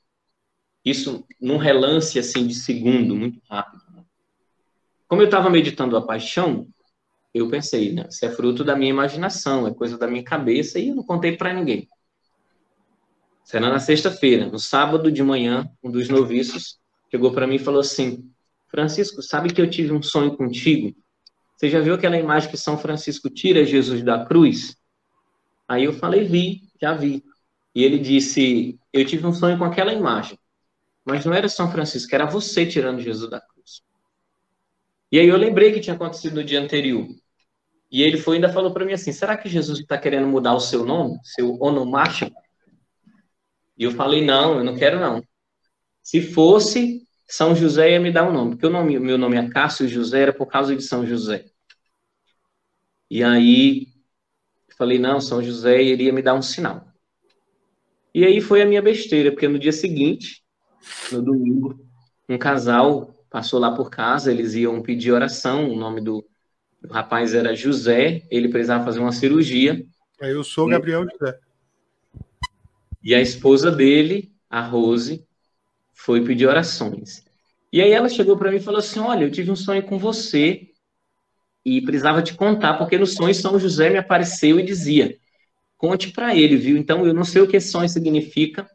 [0.84, 3.82] Isso num relance assim de segundo, muito rápido.
[3.92, 4.04] Né?
[5.08, 6.68] Como eu estava meditando a paixão,
[7.32, 10.88] eu pensei, né, isso é fruto da minha imaginação, é coisa da minha cabeça e
[10.88, 11.88] eu não contei para ninguém.
[13.44, 16.78] Será na sexta-feira, no sábado de manhã, um dos noviços
[17.10, 18.30] chegou para mim e falou assim:
[18.68, 20.96] Francisco, sabe que eu tive um sonho contigo?
[21.56, 24.76] Você já viu aquela imagem que São Francisco tira Jesus da cruz?
[25.68, 27.22] Aí eu falei, vi, já vi.
[27.74, 30.38] E ele disse, eu tive um sonho com aquela imagem.
[31.04, 33.82] Mas não era São Francisco, era você tirando Jesus da cruz.
[35.10, 37.06] E aí eu lembrei que tinha acontecido no dia anterior.
[37.90, 40.60] E ele foi ainda falou para mim assim: será que Jesus está querendo mudar o
[40.60, 42.34] seu nome, seu onomástico?
[43.76, 45.22] E eu falei: não, eu não quero não.
[46.02, 49.48] Se fosse, são José ia me dar um nome, porque o nome, meu nome é
[49.48, 51.46] Cássio José, era por causa de São José.
[53.10, 53.92] E aí
[54.82, 56.84] Falei, não, São José iria me dar um sinal.
[58.12, 60.42] E aí foi a minha besteira, porque no dia seguinte,
[61.12, 61.78] no domingo,
[62.28, 66.26] um casal passou lá por casa, eles iam pedir oração, o nome do,
[66.80, 69.86] do rapaz era José, ele precisava fazer uma cirurgia.
[70.20, 71.38] Eu sou Gabriel José.
[73.02, 75.26] E a esposa dele, a Rose,
[75.92, 77.24] foi pedir orações.
[77.72, 79.98] E aí ela chegou para mim e falou assim: Olha, eu tive um sonho com
[79.98, 80.68] você
[81.64, 85.16] e precisava te contar, porque no sonho São José me apareceu e dizia:
[85.76, 86.76] Conte para ele, viu?
[86.76, 88.68] Então eu não sei o que esse sonho significa,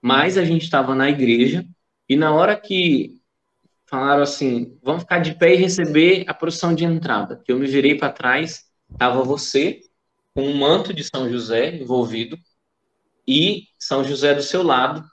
[0.00, 1.66] mas a gente estava na igreja
[2.08, 3.20] e na hora que
[3.86, 7.66] falaram assim: Vamos ficar de pé e receber a procissão de entrada, que eu me
[7.66, 9.80] virei para trás, estava você
[10.34, 12.38] com um manto de São José envolvido
[13.26, 15.04] e São José do seu lado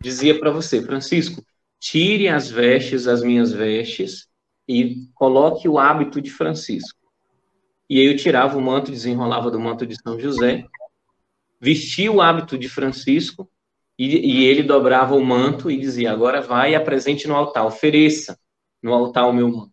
[0.00, 1.44] dizia para você, Francisco,
[1.78, 4.28] tire as vestes, as minhas vestes,
[4.66, 6.98] e coloque o hábito de Francisco.
[7.88, 10.64] E aí eu tirava o manto, desenrolava do manto de São José,
[11.60, 13.50] vestia o hábito de Francisco,
[13.98, 18.38] e, e ele dobrava o manto e dizia: Agora vai e apresente no altar, ofereça
[18.82, 19.72] no altar o meu manto.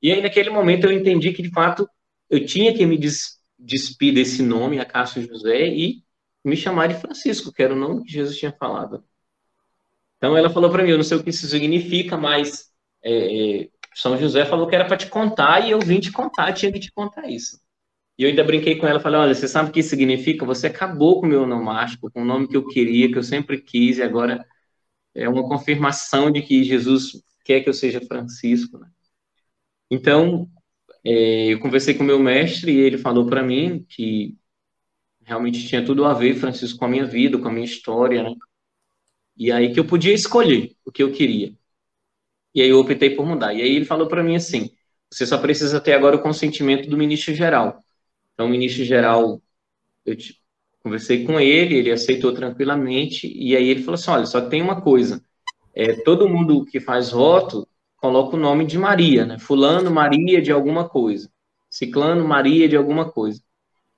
[0.00, 1.88] E aí, naquele momento, eu entendi que, de fato,
[2.30, 6.04] eu tinha que me des despir desse nome, Acácio José, e
[6.44, 9.04] me chamar de Francisco, que era o nome que Jesus tinha falado.
[10.16, 12.70] Então ela falou para mim, eu não sei o que isso significa, mas
[13.02, 16.52] é, é São José falou que era para te contar e eu vim te contar,
[16.52, 17.60] tinha que te contar isso.
[18.18, 20.44] E eu ainda brinquei com ela, falei, olha, você sabe o que isso significa?
[20.44, 23.60] Você acabou com o meu onomástico, com o nome que eu queria, que eu sempre
[23.60, 24.44] quis, e agora
[25.14, 28.78] é uma confirmação de que Jesus quer que eu seja Francisco.
[28.78, 28.88] Né?
[29.90, 30.50] Então,
[31.04, 34.36] eu conversei com meu mestre e ele falou para mim que
[35.24, 38.34] realmente tinha tudo a ver, Francisco, com a minha vida, com a minha história, né?
[39.36, 41.54] E aí que eu podia escolher o que eu queria.
[42.54, 43.54] E aí eu optei por mudar.
[43.54, 44.70] E aí ele falou para mim assim:
[45.10, 47.84] você só precisa ter agora o consentimento do ministro geral.
[48.34, 49.40] Então, o ministro geral,
[50.04, 50.16] eu
[50.80, 53.26] conversei com ele, ele aceitou tranquilamente.
[53.26, 55.22] E aí ele falou assim: olha, só tem uma coisa.
[55.74, 59.38] É, todo mundo que faz voto coloca o nome de Maria, né?
[59.38, 61.30] Fulano Maria de alguma coisa.
[61.68, 63.42] Ciclano Maria de alguma coisa.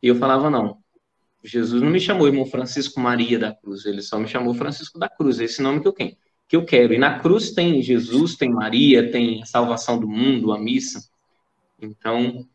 [0.02, 0.78] E eu falava: não,
[1.44, 5.08] Jesus não me chamou irmão Francisco Maria da Cruz, ele só me chamou Francisco da
[5.08, 6.16] Cruz, esse nome que eu quero.
[6.48, 6.92] Que eu quero.
[6.92, 11.08] E na cruz tem Jesus, tem Maria, tem a salvação do mundo, a missa.
[11.80, 12.46] Então,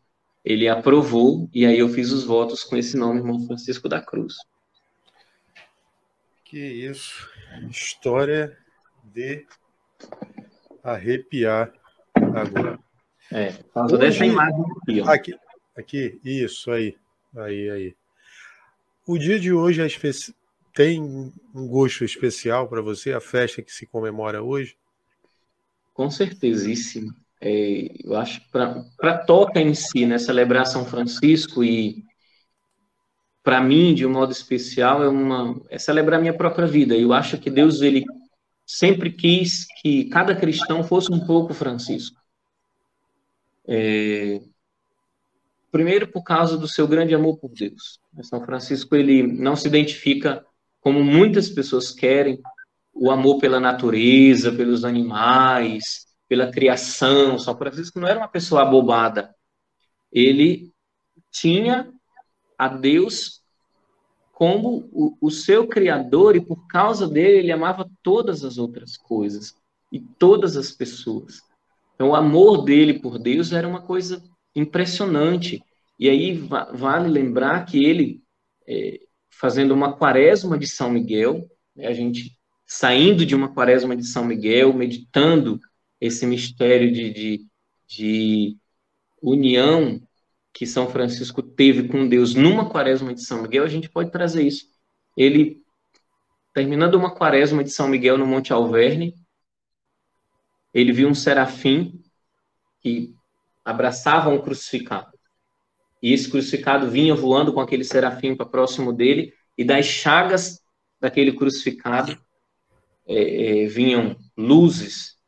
[0.44, 4.36] ele aprovou e aí eu fiz os votos com esse nome, irmão Francisco da Cruz.
[6.44, 7.28] Que isso.
[7.70, 8.56] História
[9.02, 9.46] de
[10.92, 11.72] arrepiar
[12.14, 12.78] agora.
[13.32, 15.10] É, por dessa imagem aqui, ó.
[15.10, 15.34] Aqui,
[15.76, 16.96] aqui, isso aí.
[17.36, 17.94] Aí, aí.
[19.06, 20.34] O dia de hoje é especi...
[20.72, 24.76] tem um gosto especial para você, a festa que se comemora hoje?
[25.92, 27.12] Com certezíssimo.
[27.40, 32.04] É, eu acho que para a toca em si, né, celebrar São Francisco e
[33.42, 36.96] para mim, de um modo especial, é uma é celebrar minha própria vida.
[36.96, 38.04] Eu acho que Deus ele
[38.66, 42.20] sempre quis que cada cristão fosse um pouco Francisco.
[43.66, 44.40] É,
[45.76, 48.00] Primeiro, por causa do seu grande amor por Deus.
[48.22, 50.42] São Francisco ele não se identifica
[50.80, 52.40] como muitas pessoas querem
[52.94, 57.38] o amor pela natureza, pelos animais, pela criação.
[57.38, 59.34] São Francisco não era uma pessoa abobada.
[60.10, 60.72] Ele
[61.30, 61.92] tinha
[62.56, 63.42] a Deus
[64.36, 69.54] como o, o, seu criador e por causa dele ele amava todas as outras coisas
[69.90, 71.40] e todas as pessoas.
[71.94, 74.22] Então o amor dele por Deus era uma coisa
[74.54, 75.64] impressionante.
[75.98, 76.34] E aí
[76.74, 78.22] vale lembrar que ele,
[78.68, 84.04] é, fazendo uma quaresma de São Miguel, né, a gente saindo de uma quaresma de
[84.04, 85.58] São Miguel, meditando
[85.98, 87.46] esse mistério de, de,
[87.88, 88.56] de
[89.22, 90.05] união
[90.56, 94.42] que São Francisco teve com Deus numa quaresma de São Miguel, a gente pode trazer
[94.42, 94.64] isso.
[95.14, 95.62] Ele,
[96.54, 99.14] terminando uma quaresma de São Miguel no Monte Alverne,
[100.72, 102.02] ele viu um serafim
[102.80, 103.14] que
[103.62, 105.12] abraçava um crucificado.
[106.02, 110.62] E esse crucificado vinha voando com aquele serafim para próximo dele, e das chagas
[110.98, 112.18] daquele crucificado
[113.06, 115.18] é, é, vinham luzes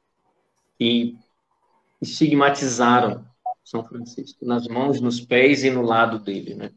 [0.81, 1.17] e
[2.01, 3.28] estigmatizaram
[3.69, 6.71] São Francisco nas mãos, nos pés e no lado dele, né?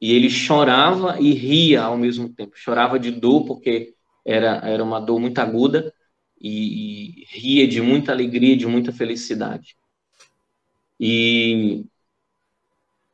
[0.00, 2.52] E ele chorava e ria ao mesmo tempo.
[2.54, 5.92] Chorava de dor porque era, era uma dor muito aguda
[6.40, 9.76] e, e ria de muita alegria, de muita felicidade.
[10.98, 11.86] E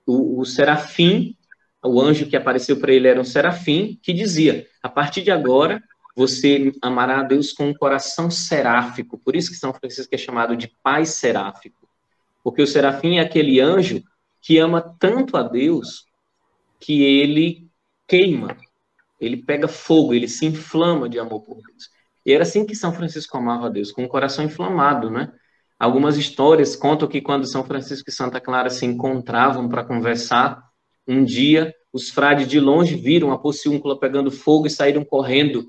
[0.06, 1.34] o, o serafim,
[1.82, 5.82] o anjo que apareceu para ele era um serafim, que dizia: a partir de agora
[6.14, 9.16] você amará a Deus com um coração seráfico.
[9.16, 11.87] Por isso que São Francisco é chamado de pai seráfico.
[12.48, 14.02] Porque o serafim é aquele anjo
[14.40, 16.06] que ama tanto a Deus
[16.80, 17.68] que ele
[18.06, 18.56] queima,
[19.20, 21.90] ele pega fogo, ele se inflama de amor por Deus.
[22.24, 25.30] E era assim que São Francisco amava a Deus, com o coração inflamado, né?
[25.78, 30.62] Algumas histórias contam que quando São Francisco e Santa Clara se encontravam para conversar,
[31.06, 35.66] um dia os frades de longe viram a pociúncula pegando fogo e saíram correndo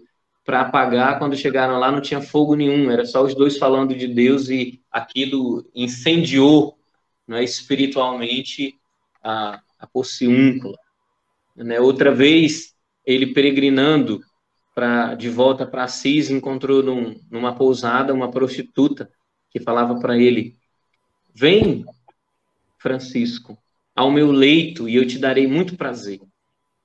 [0.50, 1.20] para apagar.
[1.20, 4.82] Quando chegaram lá, não tinha fogo nenhum, era só os dois falando de Deus e
[4.92, 6.76] aquilo incendiou
[7.28, 8.74] né, espiritualmente
[9.24, 10.76] a, a pociúncula.
[11.56, 11.80] Né?
[11.80, 12.74] Outra vez,
[13.06, 14.22] ele peregrinando
[14.74, 19.08] pra, de volta para Assis, encontrou num, numa pousada uma prostituta
[19.52, 20.58] que falava para ele:
[21.32, 21.86] Vem,
[22.80, 23.56] Francisco,
[23.96, 26.20] ao meu leito e eu te darei muito prazer.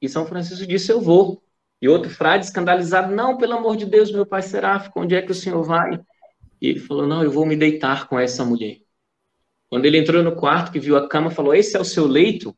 [0.03, 1.43] E São Francisco disse: Eu vou.
[1.85, 5.33] E outro frade escandalizado: Não, pelo amor de Deus, meu pai Seráfico, onde é que
[5.33, 6.01] o senhor vai?
[6.59, 8.79] E ele falou: Não, eu vou me deitar com essa mulher.
[9.69, 12.57] Quando ele entrou no quarto, que viu a cama, falou: Esse é o seu leito?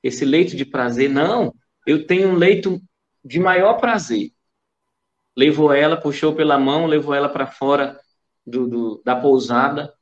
[0.00, 1.10] Esse leito de prazer?
[1.10, 1.52] Não,
[1.88, 2.80] eu tenho um leito
[3.24, 4.30] de maior prazer.
[5.36, 7.98] Levou ela, puxou pela mão, levou ela para fora
[8.46, 9.92] do, do, da pousada.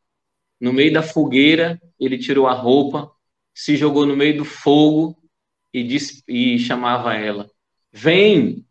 [0.61, 3.11] No meio da fogueira, ele tirou a roupa,
[3.55, 5.17] se jogou no meio do fogo
[5.73, 7.49] e, disse, e chamava ela:
[7.91, 8.66] Vem,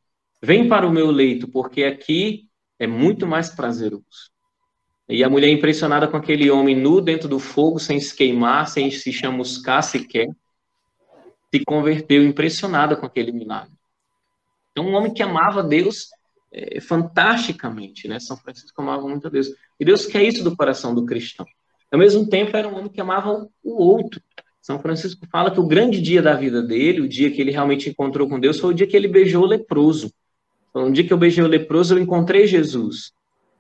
[0.46, 4.30] vem para o meu leito, porque aqui é muito mais prazeroso.
[5.10, 8.90] E a mulher, impressionada com aquele homem nu dentro do fogo, sem se queimar, sem
[8.92, 10.28] se chamuscar sequer,
[11.54, 13.74] se converteu impressionada com aquele milagre.
[14.72, 16.10] Então, um homem que amava Deus
[16.52, 18.20] é, fantasticamente, né?
[18.20, 19.48] São Francisco amava muito a Deus.
[19.80, 21.46] E Deus quer isso do coração do cristão.
[21.92, 24.22] Ao mesmo tempo, era um homem que amava o outro.
[24.62, 27.90] São Francisco fala que o grande dia da vida dele, o dia que ele realmente
[27.90, 30.12] encontrou com Deus, foi o dia que ele beijou o leproso.
[30.76, 33.14] Então, no dia que eu beijei o leproso, eu encontrei Jesus.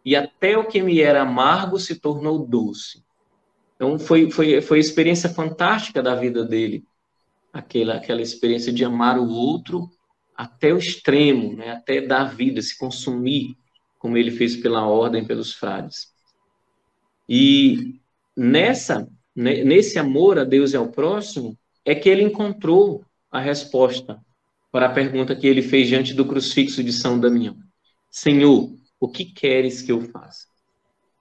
[0.03, 3.05] E até o que me era amargo se tornou doce.
[3.74, 6.84] Então, foi, foi, foi a experiência fantástica da vida dele
[7.53, 9.89] aquela, aquela experiência de amar o outro
[10.36, 11.72] até o extremo, né?
[11.72, 13.55] até dar vida, se consumir,
[13.97, 16.11] como ele fez pela ordem, pelos frades.
[17.30, 17.97] E
[18.36, 24.20] nessa, nesse amor a Deus e ao próximo, é que ele encontrou a resposta
[24.76, 27.55] para a pergunta que ele fez diante do crucifixo de São Damião.
[28.11, 30.47] Senhor, o que queres que eu faça?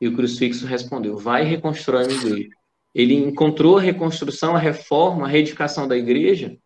[0.01, 2.49] E o crucifixo respondeu: Vai reconstruir a igreja
[2.93, 6.57] ele encontrou a reconstrução, a reforma, a reedificação da igreja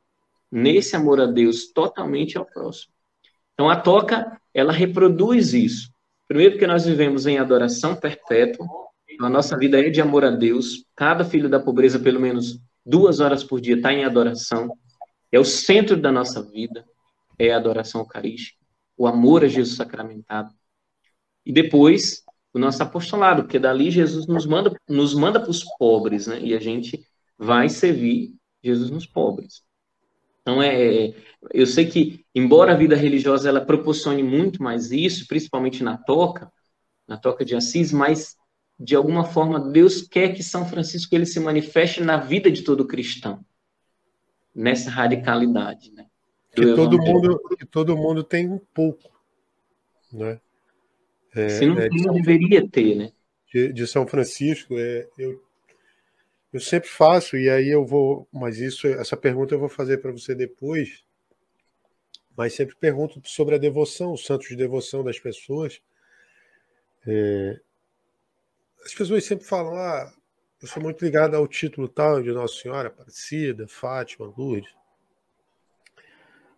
[0.51, 2.93] nesse amor a Deus totalmente ao próximo.
[3.53, 5.91] Então a toca, ela reproduz isso.
[6.27, 8.67] Primeiro porque nós vivemos em adoração perpétua,
[9.21, 10.87] a nossa vida é de amor a Deus.
[10.97, 14.71] Cada filho da pobreza, pelo menos duas horas por dia, está em adoração.
[15.31, 16.85] É o centro da nossa vida,
[17.39, 18.59] é a adoração eucarística,
[18.97, 20.53] o amor a Jesus sacramentado.
[21.45, 26.27] E depois, o nosso apostolado, porque dali Jesus nos manda nos manda para os pobres,
[26.27, 26.41] né?
[26.41, 27.07] E a gente
[27.39, 29.63] vai servir Jesus nos pobres.
[30.43, 31.15] Então é,
[31.53, 36.51] eu sei que embora a vida religiosa ela proporcione muito mais isso, principalmente na toca,
[37.07, 38.35] na toca de Assis, mas
[38.79, 42.87] de alguma forma Deus quer que São Francisco ele se manifeste na vida de todo
[42.87, 43.45] cristão,
[44.55, 46.07] nessa radicalidade, né?
[46.55, 49.11] Que todo mundo que todo mundo tem um pouco,
[50.13, 50.41] né?
[51.35, 53.13] É, Se não, é, de deveria ter, né?
[53.53, 55.43] De, de, São Francisco, é, eu,
[56.53, 58.27] eu sempre faço, e aí eu vou.
[58.33, 61.05] Mas isso, essa pergunta eu vou fazer para você depois.
[62.37, 65.81] Mas sempre pergunto sobre a devoção, os santos de devoção das pessoas.
[67.07, 67.59] É,
[68.85, 70.13] as pessoas sempre falam, ah,
[70.61, 74.75] eu sou muito ligado ao título tal de Nossa Senhora Aparecida, Fátima, Lourdes.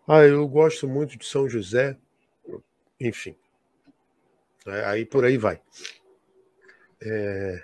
[0.07, 1.97] Ah, eu gosto muito de São José.
[2.99, 3.37] Enfim.
[4.67, 5.61] É, aí por aí vai.
[7.03, 7.63] É,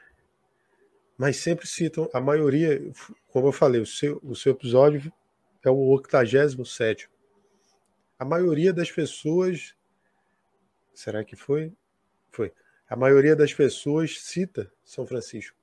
[1.17, 2.81] mas sempre citam, a maioria,
[3.29, 5.11] como eu falei, o seu, o seu episódio
[5.65, 7.09] é o 87.
[8.19, 9.75] A maioria das pessoas.
[10.95, 11.73] Será que foi?
[12.31, 12.53] Foi.
[12.89, 15.56] A maioria das pessoas cita São Francisco.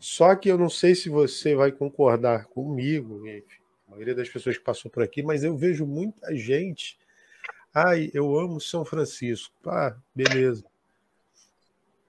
[0.00, 4.58] Só que eu não sei se você vai concordar comigo, enfim, a maioria das pessoas
[4.58, 6.98] que passou por aqui, mas eu vejo muita gente
[7.78, 9.54] Ai, eu amo São Francisco.
[9.66, 10.64] Ah, beleza.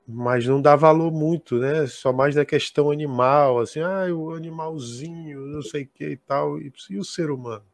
[0.07, 1.85] Mas não dá valor muito, né?
[1.87, 6.57] Só mais da questão animal, assim, ah, o animalzinho, não sei o que e tal.
[6.57, 7.65] E, e o ser humano?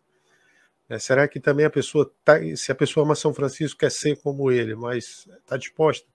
[0.90, 4.18] É, será que também a pessoa tá, se a pessoa ama São Francisco quer ser
[4.24, 6.08] como ele, mas está disposta?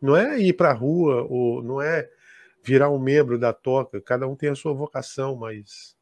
[0.00, 2.08] Não é ir para a rua ou não é
[2.68, 4.00] virar um membro da toca.
[4.00, 5.96] Cada um tem a sua vocação, mas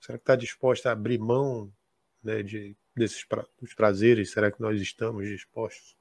[0.00, 1.72] será que está disposta a abrir mão
[2.22, 5.96] né, de desses pra, dos prazeres, será que nós estamos dispostos?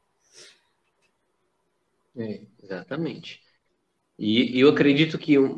[2.15, 3.41] É, exatamente.
[4.17, 5.51] E, eu acredito que um,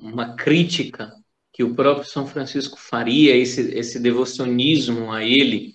[0.00, 1.12] uma crítica
[1.52, 5.74] que o próprio São Francisco faria, esse, esse devocionismo a ele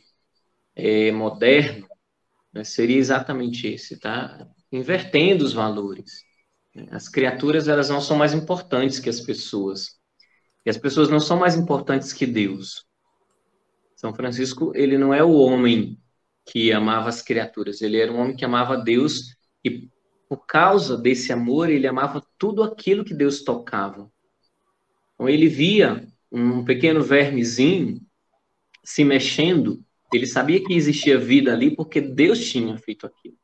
[0.75, 1.87] é, moderno,
[2.51, 4.47] né, seria exatamente esse, tá?
[4.71, 6.23] Invertendo os valores.
[6.91, 9.99] As criaturas, elas não são mais importantes que as pessoas.
[10.65, 12.85] E as pessoas não são mais importantes que Deus.
[13.95, 15.99] São Francisco, ele não é o homem
[16.45, 19.89] que amava as criaturas, ele era um homem que amava Deus e
[20.27, 24.11] por causa desse amor, ele amava tudo aquilo que Deus tocava.
[25.13, 28.01] Então ele via um pequeno vermezinho
[28.83, 33.37] se mexendo, ele sabia que existia vida ali porque Deus tinha feito aquilo.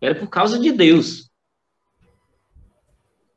[0.00, 1.31] Era por causa de Deus.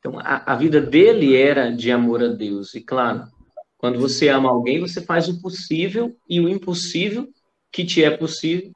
[0.05, 2.75] Então, a, a, vida dele era de amor a Deus.
[2.75, 3.27] E, claro,
[3.75, 7.27] quando você ama alguém, você faz o possível e o impossível
[7.71, 8.71] que te é possível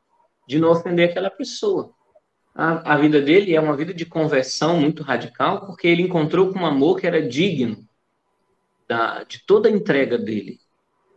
[0.47, 1.91] de não ofender aquela pessoa.
[2.55, 6.61] A, a vida dele é uma vida de conversão muito radical, porque ele encontrou com
[6.61, 7.87] um amor que era digno
[8.87, 10.57] da, de toda a entrega dele.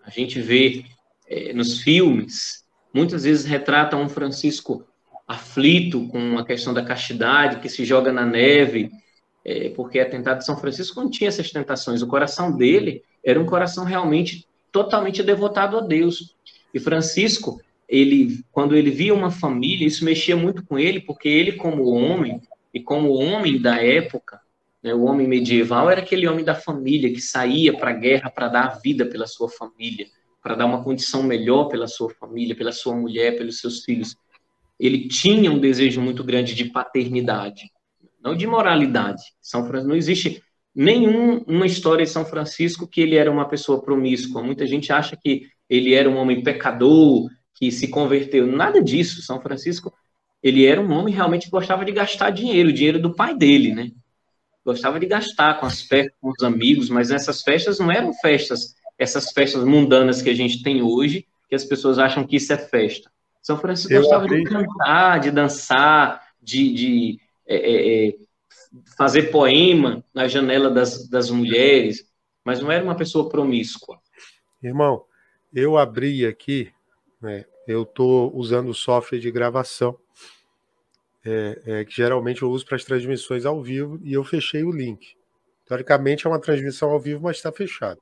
[0.05, 0.85] A gente vê
[1.27, 4.87] é, nos filmes, muitas vezes retrata um Francisco
[5.27, 8.91] aflito com a questão da castidade, que se joga na neve,
[9.45, 12.03] é, porque a tentada de São Francisco não tinha essas tentações.
[12.03, 16.35] O coração dele era um coração realmente totalmente devotado a Deus.
[16.73, 21.53] E Francisco, ele, quando ele via uma família, isso mexia muito com ele, porque ele,
[21.53, 22.41] como homem,
[22.73, 24.41] e como homem da época,
[24.83, 28.49] né, o homem medieval era aquele homem da família que saía para a guerra para
[28.49, 30.07] dar a vida pela sua família,
[30.43, 34.17] para dar uma condição melhor pela sua família, pela sua mulher, pelos seus filhos.
[34.81, 37.71] Ele tinha um desejo muito grande de paternidade
[38.23, 39.23] não de moralidade.
[39.41, 40.43] São não existe
[40.75, 44.43] nenhuma história de São Francisco que ele era uma pessoa promíscua.
[44.43, 48.47] Muita gente acha que ele era um homem pecador, que se converteu.
[48.47, 49.23] Nada disso.
[49.23, 49.93] São Francisco,
[50.43, 53.75] ele era um homem realmente que gostava de gastar dinheiro, o dinheiro do pai dele,
[53.75, 53.91] né?
[54.65, 58.75] Gostava de gastar com as festas, com os amigos, mas essas festas não eram festas,
[58.99, 62.57] essas festas mundanas que a gente tem hoje, que as pessoas acham que isso é
[62.57, 63.11] festa.
[63.43, 68.15] São Francisco Eu gostava de cantar, de dançar, de, de é, é, é,
[68.97, 72.07] fazer poema na janela das, das mulheres,
[72.45, 74.01] mas não era uma pessoa promíscua.
[74.63, 75.05] Irmão,
[75.53, 76.73] eu abri aqui,
[77.21, 79.99] né, eu estou usando o software de gravação,
[81.25, 84.73] é, é, que geralmente eu uso para as transmissões ao vivo, e eu fechei o
[84.73, 85.17] link.
[85.67, 88.01] Teoricamente é uma transmissão ao vivo, mas está fechado.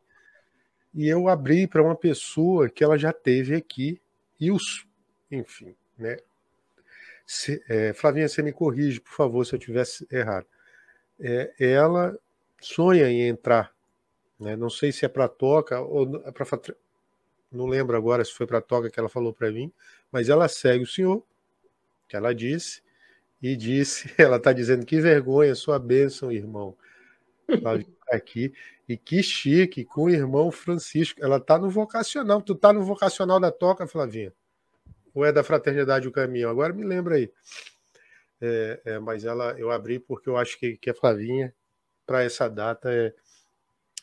[0.94, 4.00] E eu abri para uma pessoa que ela já teve aqui,
[4.40, 4.86] e os,
[5.30, 6.16] enfim, né,
[7.32, 10.46] se, é, Flavinha, você me corrige, por favor, se eu tivesse errado.
[11.20, 12.18] É, ela
[12.60, 13.72] sonha em entrar,
[14.38, 14.56] né?
[14.56, 16.44] não sei se é para toca ou é para
[17.52, 19.72] não lembro agora se foi para toca que ela falou para mim,
[20.10, 21.22] mas ela segue o senhor,
[22.08, 22.82] que ela disse,
[23.40, 26.76] e disse, ela está dizendo que vergonha, sua bênção, irmão.
[27.60, 28.52] Flavinha tá aqui
[28.88, 31.22] e que chique com o irmão Francisco.
[31.22, 32.42] Ela está no vocacional.
[32.42, 34.32] Tu está no vocacional da toca, Flavinha?
[35.14, 36.48] Ou é da Fraternidade o Caminho?
[36.48, 37.30] Agora me lembra aí.
[38.40, 41.54] É, é, mas ela eu abri porque eu acho que, que a Flavinha,
[42.06, 43.12] para essa data, é,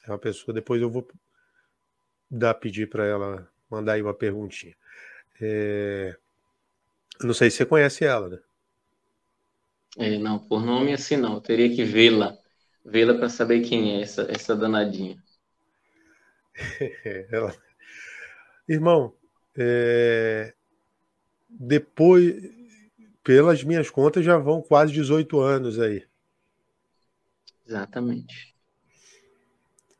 [0.05, 0.53] é uma pessoa.
[0.53, 1.07] Depois eu vou
[2.29, 4.75] dar pedir para ela mandar aí uma perguntinha.
[5.41, 6.15] É,
[7.21, 8.39] não sei se você conhece ela, né?
[9.97, 11.35] É, não, por nome assim não.
[11.35, 12.37] Eu teria que vê-la.
[12.85, 15.21] Vê-la para saber quem é essa, essa danadinha.
[17.31, 17.55] ela...
[18.69, 19.15] Irmão,
[19.57, 20.53] é,
[21.59, 22.35] depois,
[23.23, 26.03] pelas minhas contas, já vão quase 18 anos aí.
[27.65, 28.55] Exatamente.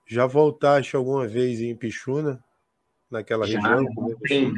[0.06, 2.42] Já voltaste alguma vez em Pichuna,
[3.10, 3.86] naquela já, região?
[4.22, 4.54] Tem.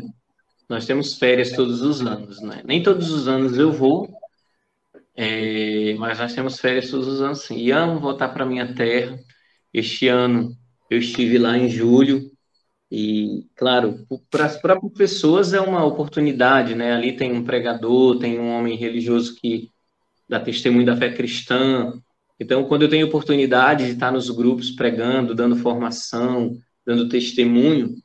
[0.67, 2.61] Nós temos férias todos os anos, né?
[2.63, 4.07] Nem todos os anos eu vou,
[5.15, 7.57] é, mas nós temos férias todos os anos sim.
[7.57, 9.19] E amo voltar para minha terra.
[9.73, 10.55] Este ano
[10.89, 12.31] eu estive lá em julho,
[12.91, 16.93] e, claro, para as próprias pessoas é uma oportunidade, né?
[16.93, 19.69] Ali tem um pregador, tem um homem religioso que
[20.27, 21.93] dá testemunho da fé cristã.
[22.39, 27.95] Então, quando eu tenho oportunidade de estar nos grupos pregando, dando formação, dando testemunho,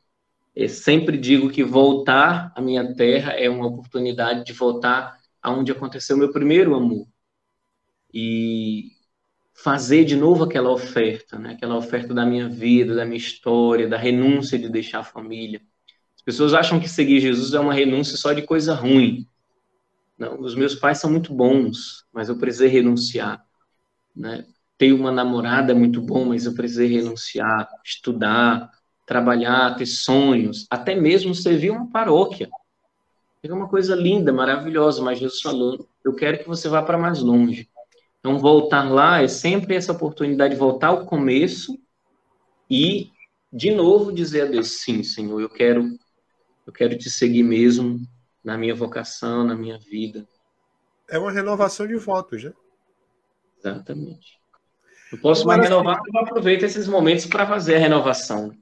[0.68, 6.30] sempre digo que voltar à minha terra é uma oportunidade de voltar aonde aconteceu meu
[6.30, 7.07] primeiro amor.
[8.12, 8.93] E
[9.55, 11.53] fazer de novo aquela oferta, né?
[11.53, 15.63] aquela oferta da minha vida, da minha história, da renúncia de deixar a família.
[16.17, 19.27] As pessoas acham que seguir Jesus é uma renúncia só de coisa ruim.
[20.19, 23.45] Não, os meus pais são muito bons, mas eu precisei renunciar.
[24.15, 24.45] Né?
[24.77, 28.71] Ter uma namorada muito bom, mas eu precisei renunciar, estudar,
[29.07, 32.49] trabalhar, ter sonhos, até mesmo servir uma paróquia.
[33.43, 37.21] É uma coisa linda, maravilhosa, mas Jesus falou: eu quero que você vá para mais
[37.21, 37.69] longe.
[38.25, 41.79] Então, voltar lá é sempre essa oportunidade de voltar ao começo
[42.70, 43.11] e,
[43.53, 45.87] de novo, dizer a Deus: sim, Senhor, eu quero,
[46.66, 48.01] eu quero te seguir mesmo
[48.43, 50.27] na minha vocação, na minha vida.
[51.07, 52.55] É uma renovação de votos, né?
[53.59, 54.41] Exatamente.
[55.12, 58.57] Eu posso mais renovar, eu aproveito esses momentos para fazer a renovação.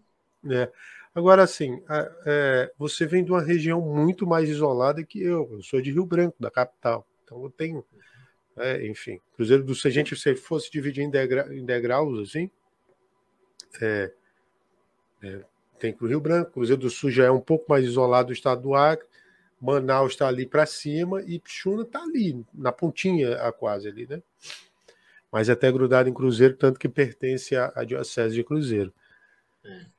[0.51, 0.73] É.
[1.15, 1.81] Agora, assim,
[2.27, 5.49] é, você vem de uma região muito mais isolada que eu.
[5.53, 7.07] Eu sou de Rio Branco, da capital.
[7.23, 7.85] Então eu tenho,
[8.57, 12.51] é, enfim, Cruzeiro do Se a gente se fosse dividir em, degra, em degraus, assim,
[13.81, 14.13] é,
[15.23, 15.41] é,
[15.79, 18.63] tem o Rio Branco, Cruzeiro do Sul já é um pouco mais isolado do estado
[18.63, 19.07] do Acre,
[19.61, 24.23] Manaus está ali para cima e Pixuna está ali, na pontinha quase ali, né?
[25.31, 28.93] Mas até grudado em Cruzeiro, tanto que pertence à, à Diocese de Cruzeiro.
[29.65, 29.93] É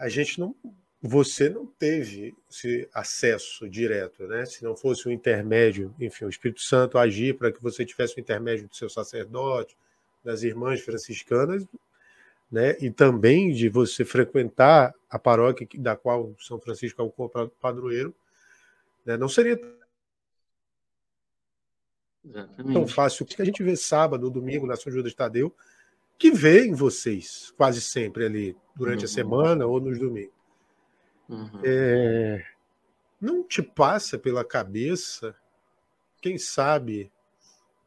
[0.00, 0.56] a gente não.
[1.02, 4.44] Você não teve esse acesso direto, né?
[4.44, 8.20] Se não fosse o intermédio, enfim, o Espírito Santo agir para que você tivesse o
[8.20, 9.76] intermédio do seu sacerdote,
[10.22, 11.66] das irmãs franciscanas,
[12.50, 12.76] né?
[12.80, 18.14] E também de você frequentar a paróquia da qual São Francisco é o padroeiro,
[19.06, 19.16] né?
[19.16, 19.58] não seria
[22.24, 22.72] Exatamente.
[22.74, 25.54] tão fácil que a gente vê sábado ou domingo na São Judas Tadeu,
[26.18, 29.04] que vê em vocês quase sempre ali durante uhum.
[29.04, 30.39] a semana ou nos domingos.
[31.30, 31.60] Uhum.
[31.64, 32.44] É,
[33.20, 35.34] não te passa pela cabeça,
[36.20, 37.10] quem sabe,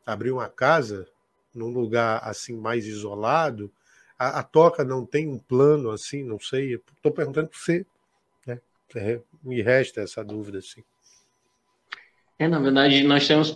[0.05, 1.05] abrir uma casa
[1.53, 3.69] num lugar assim mais isolado?
[4.17, 6.75] A, a toca não tem um plano assim, não sei.
[6.75, 7.85] Estou perguntando para você.
[8.47, 8.61] Né?
[8.95, 10.81] É, me resta essa dúvida assim.
[12.39, 13.51] É, na verdade, nós temos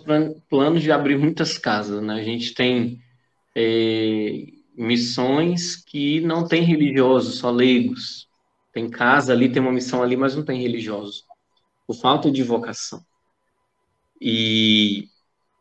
[0.48, 2.14] planos de abrir muitas casas, né?
[2.14, 3.02] A gente tem
[3.54, 8.27] é, missões que não tem religiosos, só leigos.
[8.72, 11.24] Tem casa ali, tem uma missão ali, mas não tem religiosos.
[11.86, 13.02] Por falta de vocação.
[14.20, 15.08] E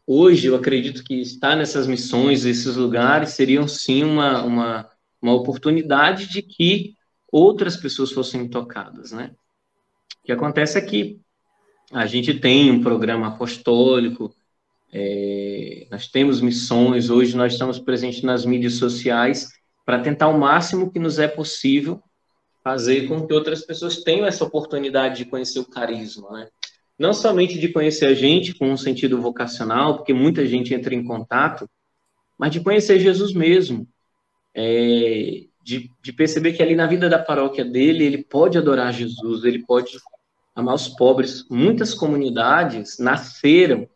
[0.05, 4.89] hoje eu acredito que estar nessas missões, esses lugares, seriam sim uma, uma,
[5.21, 6.95] uma oportunidade de que
[7.31, 9.31] outras pessoas fossem tocadas, né?
[10.23, 11.19] O que acontece é que
[11.91, 14.33] a gente tem um programa apostólico,
[14.91, 19.49] é, nós temos missões, hoje nós estamos presentes nas mídias sociais
[19.85, 22.01] para tentar o máximo que nos é possível
[22.67, 26.49] fazer com que outras pessoas tenham essa oportunidade de conhecer o carisma, né?
[26.99, 31.01] Não somente de conhecer a gente com um sentido vocacional, porque muita gente entra em
[31.01, 31.69] contato,
[32.37, 33.87] mas de conhecer Jesus mesmo,
[34.53, 39.45] é, de, de perceber que ali na vida da paróquia dele, ele pode adorar Jesus,
[39.45, 39.97] ele pode
[40.53, 41.47] amar os pobres.
[41.49, 43.87] Muitas comunidades nasceram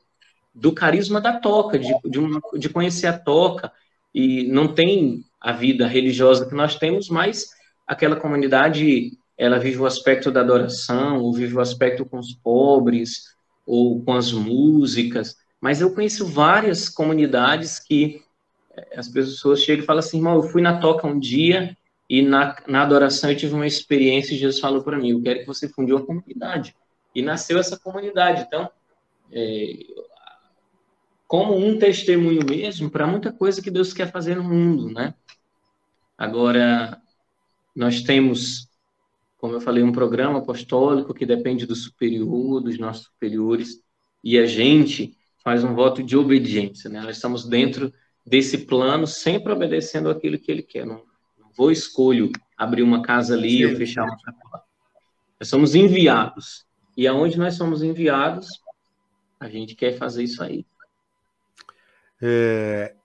[0.55, 3.69] do carisma da toca, de, de, uma, de conhecer a toca.
[4.15, 7.59] E não tem a vida religiosa que nós temos, mas
[7.91, 13.35] aquela comunidade ela vive o aspecto da adoração, ou vive o aspecto com os pobres,
[13.65, 15.35] ou com as músicas.
[15.59, 18.23] Mas eu conheço várias comunidades que
[18.73, 21.75] eh, as pessoas chegam e falam assim, irmão, eu fui na toca um dia
[22.09, 25.39] e na, na adoração eu tive uma experiência e Jesus falou para mim, eu quero
[25.41, 26.73] que você funde uma comunidade.
[27.13, 28.45] E nasceu essa comunidade.
[28.47, 28.69] Então,
[29.33, 29.73] é,
[31.27, 35.13] como um testemunho mesmo para muita coisa que Deus quer fazer no mundo, né?
[36.17, 37.00] Agora,
[37.75, 38.67] nós temos,
[39.37, 43.81] como eu falei, um programa apostólico que depende do superior, dos nossos superiores,
[44.23, 47.01] e a gente faz um voto de obediência, né?
[47.01, 47.91] Nós estamos dentro
[48.25, 50.85] desse plano, sempre obedecendo aquilo que ele quer.
[50.85, 51.03] Não,
[51.39, 53.65] não vou escolho abrir uma casa ali Sim.
[53.65, 54.17] ou fechar uma.
[55.39, 56.65] Nós somos enviados.
[56.95, 58.61] E aonde nós somos enviados,
[59.39, 60.65] a gente quer fazer isso aí.
[62.21, 62.95] É...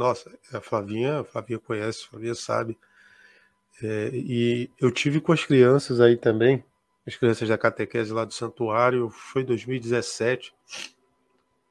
[0.00, 2.78] Nossa, a Flavinha, a Flavinha conhece, a Flavinha sabe.
[3.82, 6.64] É, e eu tive com as crianças aí também,
[7.06, 10.54] as crianças da catequese lá do santuário, foi 2017.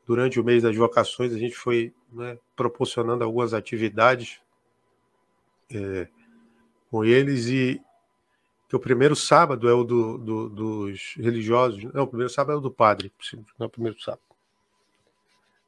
[0.06, 4.40] Durante o mês das vocações, a gente foi né, proporcionando algumas atividades
[5.74, 6.08] é,
[6.92, 7.82] com eles e
[8.68, 12.58] que o primeiro sábado é o do, do, dos religiosos, não, o primeiro sábado é
[12.58, 13.12] o do padre,
[13.58, 14.22] não é o primeiro sábado.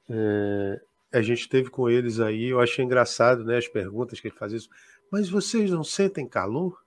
[0.08, 0.82] É,
[1.12, 4.58] a gente teve com eles aí, eu achei engraçado, né, as perguntas que ele fazia
[4.58, 4.70] isso.
[5.12, 6.82] Mas vocês não sentem calor?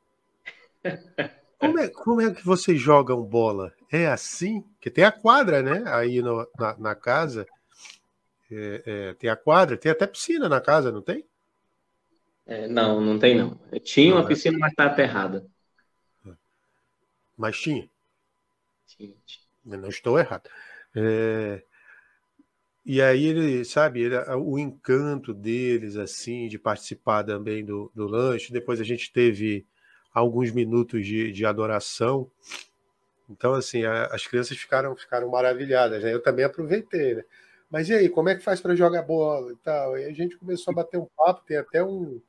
[1.59, 3.73] Como é, como é que vocês jogam bola?
[3.91, 4.63] É assim?
[4.81, 5.83] Que tem a quadra, né?
[5.87, 7.47] Aí no, na, na, casa.
[8.51, 11.25] É, é, tem a quadra, tem até piscina na casa, não tem?
[12.47, 13.59] É, não, não tem não.
[13.83, 15.47] Tinha uma ah, piscina, mas está aterrada.
[17.37, 17.89] Mas tinha?
[18.87, 19.15] Tinha.
[19.25, 19.79] tinha.
[19.79, 20.51] não estou errado.
[20.95, 21.65] É,
[22.87, 28.53] e aí ele, sabe, ele, o encanto deles, assim, de participar também do, do lanche.
[28.53, 29.67] Depois a gente teve
[30.13, 32.31] alguns minutos de, de adoração.
[33.29, 36.13] Então, assim, a, as crianças ficaram, ficaram maravilhadas, né?
[36.13, 37.25] Eu também aproveitei, né?
[37.71, 39.99] Mas e aí, como é que faz para jogar bola e tal?
[39.99, 42.21] E a gente começou a bater um papo, tem até um.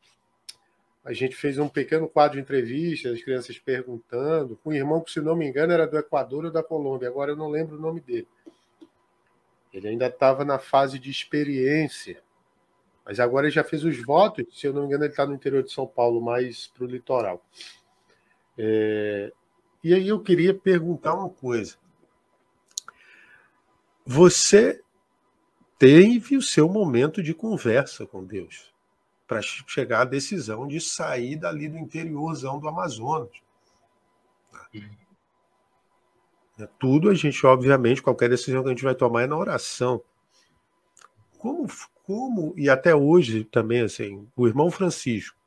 [1.03, 5.11] A gente fez um pequeno quadro de entrevistas, as crianças perguntando, com um irmão que,
[5.11, 7.79] se não me engano, era do Equador ou da Colômbia, agora eu não lembro o
[7.79, 8.27] nome dele.
[9.75, 12.23] Ele ainda estava na fase de experiência,
[13.03, 15.33] mas agora ele já fez os votos, se eu não me engano, ele está no
[15.33, 17.45] interior de São Paulo, mais para o litoral.
[18.57, 19.33] É...
[19.83, 21.75] E aí eu queria perguntar uma coisa.
[24.05, 24.81] Você
[25.77, 28.73] teve o seu momento de conversa com Deus
[29.27, 33.29] para chegar à decisão de sair dali do interiorzão do Amazonas.
[34.73, 34.79] É,
[36.79, 40.01] tudo a gente, obviamente, qualquer decisão que a gente vai tomar é na oração.
[41.37, 41.67] Como,
[42.03, 45.37] como e até hoje também, assim, o irmão Francisco,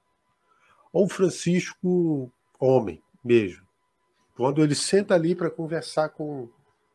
[0.93, 3.67] ou Francisco homem mesmo,
[4.37, 6.49] quando ele senta ali para conversar com,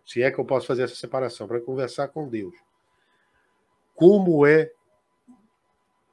[0.06, 2.54] se é que eu posso fazer essa separação, para conversar com Deus,
[3.96, 4.72] como é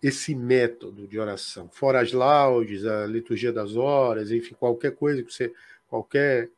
[0.03, 5.33] esse método de oração, fora as laudes, a liturgia das horas, enfim, qualquer coisa que
[5.33, 5.53] você,
[5.89, 6.51] qualquer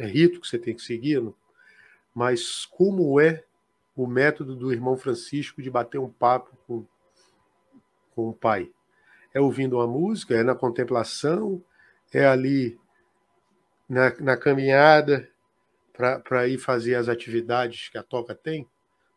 [0.00, 1.22] é rito que você tem que seguir,
[2.14, 3.44] mas como é
[3.94, 6.86] o método do irmão Francisco de bater um papo com,
[8.14, 8.70] com o pai?
[9.34, 11.62] É ouvindo uma música, é na contemplação,
[12.12, 12.78] é ali
[13.86, 15.28] na, na caminhada
[15.92, 18.66] para ir fazer as atividades que a toca tem?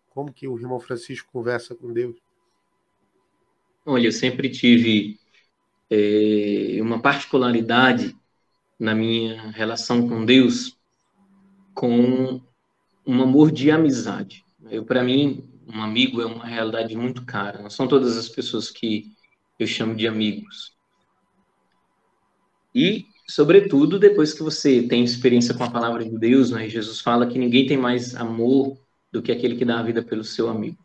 [0.09, 2.17] Como que o irmão Francisco conversa com Deus?
[3.85, 5.17] Olha, eu sempre tive
[5.89, 8.15] é, uma particularidade
[8.83, 10.77] na minha relação com Deus
[11.73, 12.41] com
[13.07, 14.43] um amor de amizade.
[14.69, 17.61] Eu, para mim, um amigo é uma realidade muito cara.
[17.61, 19.05] Não são todas as pessoas que
[19.57, 20.73] eu chamo de amigos.
[22.75, 26.67] E, sobretudo, depois que você tem experiência com a palavra de Deus, né?
[26.67, 28.77] Jesus fala que ninguém tem mais amor
[29.13, 30.77] do que aquele que dá a vida pelo seu amigo.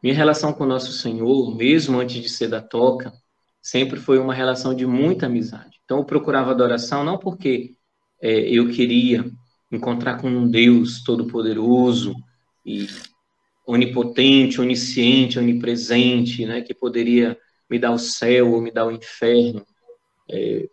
[0.00, 3.12] Minha relação com o nosso Senhor, mesmo antes de ser da toca,
[3.60, 5.80] sempre foi uma relação de muita amizade.
[5.84, 7.76] Então, eu procurava adoração não porque
[8.20, 9.30] é, eu queria
[9.70, 12.14] encontrar com um Deus todo-poderoso
[12.64, 12.86] e
[13.66, 17.38] onipotente, onisciente, onipresente, né, que poderia
[17.68, 19.64] me dar o céu ou me dar o inferno.
[20.30, 20.68] É,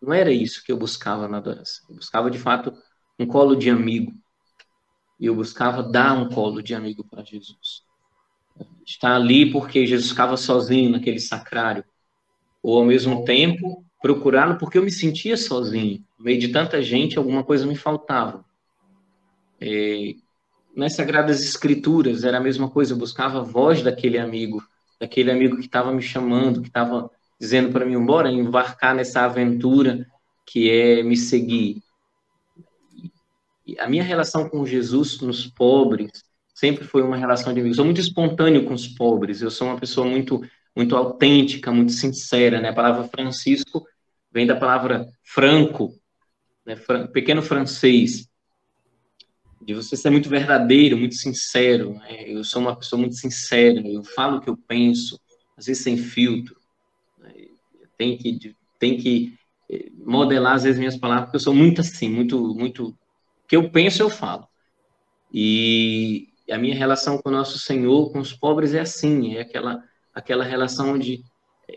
[0.00, 1.86] não era isso que eu buscava na adoração.
[1.88, 2.72] Eu buscava, de fato,
[3.16, 4.12] um colo de amigo,
[5.20, 7.84] e eu buscava dar um colo de amigo para Jesus.
[8.84, 11.84] Estar ali porque Jesus ficava sozinho naquele sacrário.
[12.62, 16.04] Ou, ao mesmo tempo, procurá-lo porque eu me sentia sozinho.
[16.18, 18.44] No meio de tanta gente, alguma coisa me faltava.
[19.60, 20.14] É,
[20.74, 24.62] nas Sagradas Escrituras era a mesma coisa, eu buscava a voz daquele amigo,
[25.00, 30.06] daquele amigo que estava me chamando, que estava dizendo para mim, embora embarcar nessa aventura
[30.46, 31.82] que é me seguir
[33.78, 36.24] a minha relação com Jesus nos pobres
[36.62, 37.76] sempre foi uma relação de amigos.
[37.76, 39.42] Eu sou muito espontâneo com os pobres.
[39.42, 40.40] Eu sou uma pessoa muito
[40.74, 42.68] muito autêntica, muito sincera, né?
[42.68, 43.84] A palavra Francisco
[44.30, 45.92] vem da palavra franco,
[46.64, 46.76] né?
[47.12, 48.26] pequeno francês,
[49.60, 51.94] de você ser muito verdadeiro, muito sincero.
[51.94, 52.30] Né?
[52.30, 53.82] Eu sou uma pessoa muito sincera.
[53.86, 55.20] Eu falo o que eu penso,
[55.56, 56.56] às vezes sem filtro.
[57.18, 57.32] Né?
[57.98, 59.34] Tem que tem que
[59.68, 62.96] eh, modelar às vezes minhas palavras, porque eu sou muito assim, muito muito
[63.48, 64.46] que eu penso, eu falo.
[65.34, 69.82] E a minha relação com o nosso Senhor, com os pobres, é assim, é aquela,
[70.14, 71.22] aquela relação onde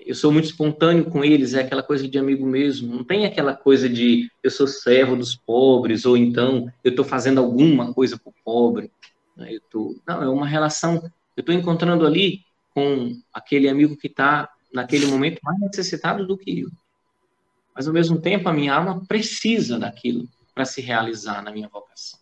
[0.05, 2.95] eu sou muito espontâneo com eles, é aquela coisa de amigo mesmo.
[2.95, 7.39] Não tem aquela coisa de eu sou servo dos pobres, ou então eu estou fazendo
[7.39, 8.91] alguma coisa para o pobre.
[9.35, 9.53] Né?
[9.53, 10.95] Eu tô, não, é uma relação.
[11.35, 12.41] Eu estou encontrando ali
[12.73, 16.69] com aquele amigo que está, naquele momento, mais necessitado do que eu.
[17.73, 22.19] Mas, ao mesmo tempo, a minha alma precisa daquilo para se realizar na minha vocação.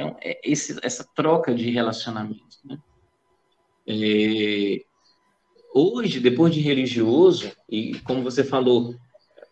[0.00, 2.56] Então, é esse, essa troca de relacionamento.
[2.64, 2.78] Né?
[3.86, 4.82] É,
[5.74, 8.94] hoje, depois de religioso, e como você falou,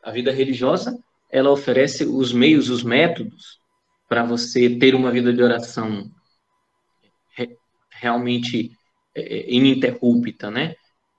[0.02, 0.98] a vida religiosa,
[1.30, 3.60] ela oferece os meios, os métodos
[4.08, 6.10] para você ter uma vida de oração
[7.36, 7.54] re,
[7.90, 8.72] realmente
[9.14, 10.74] é, é ininterrupta, né?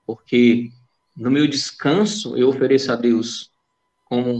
[0.07, 0.71] Porque
[1.15, 3.51] no meu descanso eu ofereço a Deus
[4.05, 4.31] como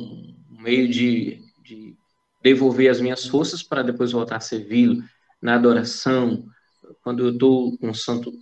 [0.49, 1.47] um meio de
[2.41, 5.03] devolver as minhas forças para depois voltar a servi-lo
[5.41, 6.45] na adoração,
[7.01, 8.33] quando eu estou com o Santo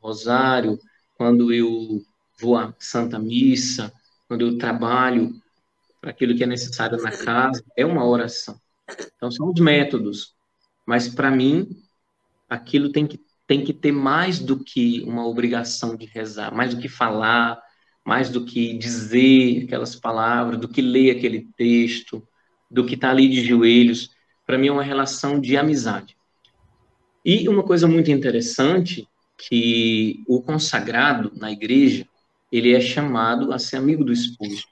[0.00, 0.78] Rosário,
[1.16, 2.02] quando eu
[2.40, 3.92] vou à Santa Missa,
[4.28, 5.34] quando eu trabalho
[6.00, 8.60] para aquilo que é necessário na casa, é uma oração.
[9.16, 10.34] Então, são os métodos.
[10.86, 11.68] Mas, para mim,
[12.48, 16.80] aquilo tem que, tem que ter mais do que uma obrigação de rezar, mais do
[16.80, 17.60] que falar,
[18.04, 22.22] mais do que dizer aquelas palavras, do que ler aquele texto,
[22.70, 24.10] do que está ali de joelhos.
[24.46, 26.16] Para mim é uma relação de amizade.
[27.24, 32.06] E uma coisa muito interessante que o consagrado na igreja,
[32.50, 34.64] ele é chamado a ser amigo do esposo.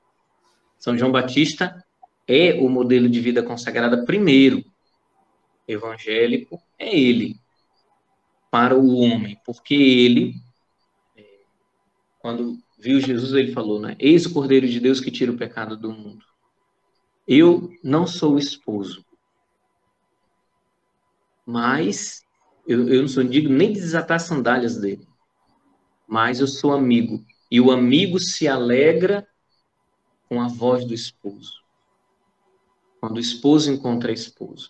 [0.79, 1.85] São João Batista
[2.27, 4.65] é o modelo de vida consagrada primeiro.
[5.67, 7.37] Evangélico é ele
[8.51, 10.35] para o homem, porque ele
[11.17, 11.25] é,
[12.21, 13.97] quando viu Jesus, ele falou, né?
[13.99, 16.25] Eis o Cordeiro de Deus que tira o pecado do mundo.
[17.27, 19.05] Eu não sou esposo,
[21.47, 22.23] mas
[22.67, 25.07] eu, eu não sou digno nem de desatar as sandálias dele,
[26.07, 27.25] mas eu sou amigo.
[27.51, 29.27] E o amigo se alegra
[30.29, 31.63] com a voz do esposo.
[33.01, 34.69] Quando o esposo encontra a esposa.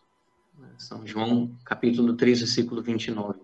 [0.76, 3.40] São João, capítulo 3, versículo 29.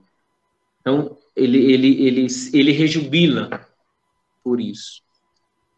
[0.81, 3.69] Então, ele, ele, ele, ele rejubila
[4.43, 5.03] por isso.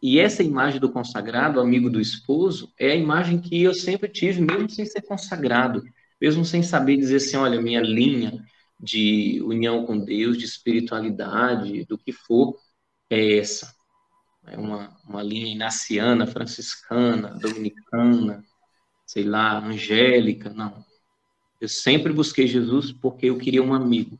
[0.03, 4.41] E essa imagem do consagrado, amigo do esposo, é a imagem que eu sempre tive,
[4.41, 5.81] mesmo sem ser consagrado,
[6.19, 8.45] mesmo sem saber dizer assim, olha, minha linha
[8.77, 12.59] de união com Deus, de espiritualidade, do que for,
[13.09, 13.73] é essa.
[14.45, 18.43] É uma, uma linha inaciana, franciscana, dominicana,
[19.07, 20.83] sei lá, angélica, não.
[21.61, 24.19] Eu sempre busquei Jesus porque eu queria um amigo.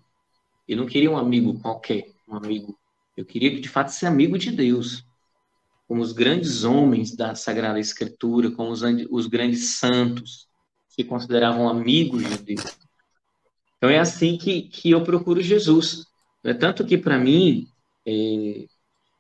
[0.66, 2.80] Eu não queria um amigo qualquer, um amigo.
[3.18, 5.06] Eu queria, de fato, ser amigo de Deus.
[5.94, 8.82] Como os grandes homens da Sagrada Escritura, como os,
[9.12, 10.48] os grandes santos,
[10.88, 12.80] se consideravam amigos de Deus.
[13.78, 16.08] Então é assim que, que eu procuro Jesus.
[16.44, 17.68] É tanto que para mim
[18.08, 18.66] é,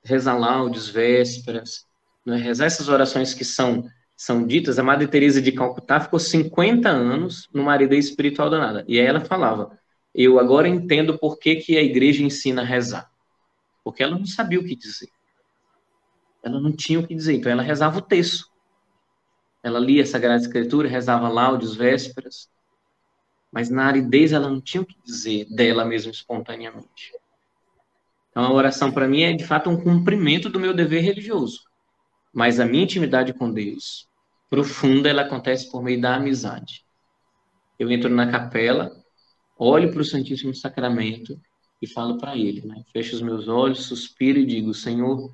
[0.04, 1.86] rezar laudes, vésperas,
[2.28, 2.38] é?
[2.38, 7.48] rezar essas orações que são são ditas, a Madre Teresa de Calcutá ficou 50 anos
[7.54, 8.84] numa aridez espiritual danada.
[8.88, 9.78] E aí ela falava:
[10.12, 13.12] "Eu agora entendo por que, que a igreja ensina a rezar".
[13.84, 15.10] Porque ela não sabia o que dizer.
[16.44, 18.52] Ela não tinha o que dizer, então ela rezava o texto.
[19.64, 22.50] Ela lia a Sagrada Escritura, rezava laudes, vésperas,
[23.50, 27.14] mas na aridez ela não tinha o que dizer dela mesma espontaneamente.
[28.30, 31.62] Então a oração para mim é de fato um cumprimento do meu dever religioso.
[32.34, 34.10] Mas a minha intimidade com Deus,
[34.50, 36.84] profunda, ela acontece por meio da amizade.
[37.78, 38.92] Eu entro na capela,
[39.56, 41.40] olho para o Santíssimo Sacramento
[41.80, 42.84] e falo para ele, né?
[42.92, 45.32] Fecho os meus olhos, suspiro e digo: Senhor,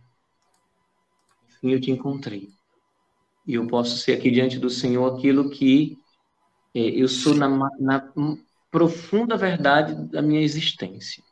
[1.59, 2.49] enfim eu te encontrei.
[3.45, 5.97] E eu posso ser aqui diante do Senhor aquilo que
[6.73, 7.49] é, eu sou na,
[7.79, 8.13] na
[8.71, 11.23] profunda verdade da minha existência.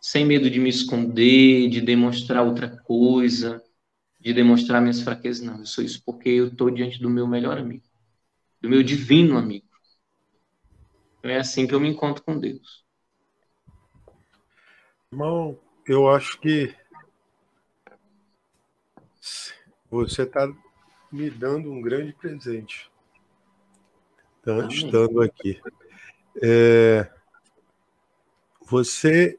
[0.00, 3.62] Sem medo de me esconder, de demonstrar outra coisa,
[4.20, 5.58] de demonstrar minhas fraquezas, não.
[5.58, 7.84] Eu sou isso porque eu estou diante do meu melhor amigo,
[8.60, 9.66] do meu divino amigo.
[11.18, 12.84] Então é assim que eu me encontro com Deus.
[15.10, 16.74] Irmão, eu acho que
[19.90, 20.52] você está
[21.10, 22.90] me dando um grande presente
[24.68, 25.60] estando aqui.
[26.42, 27.08] É,
[28.66, 29.38] você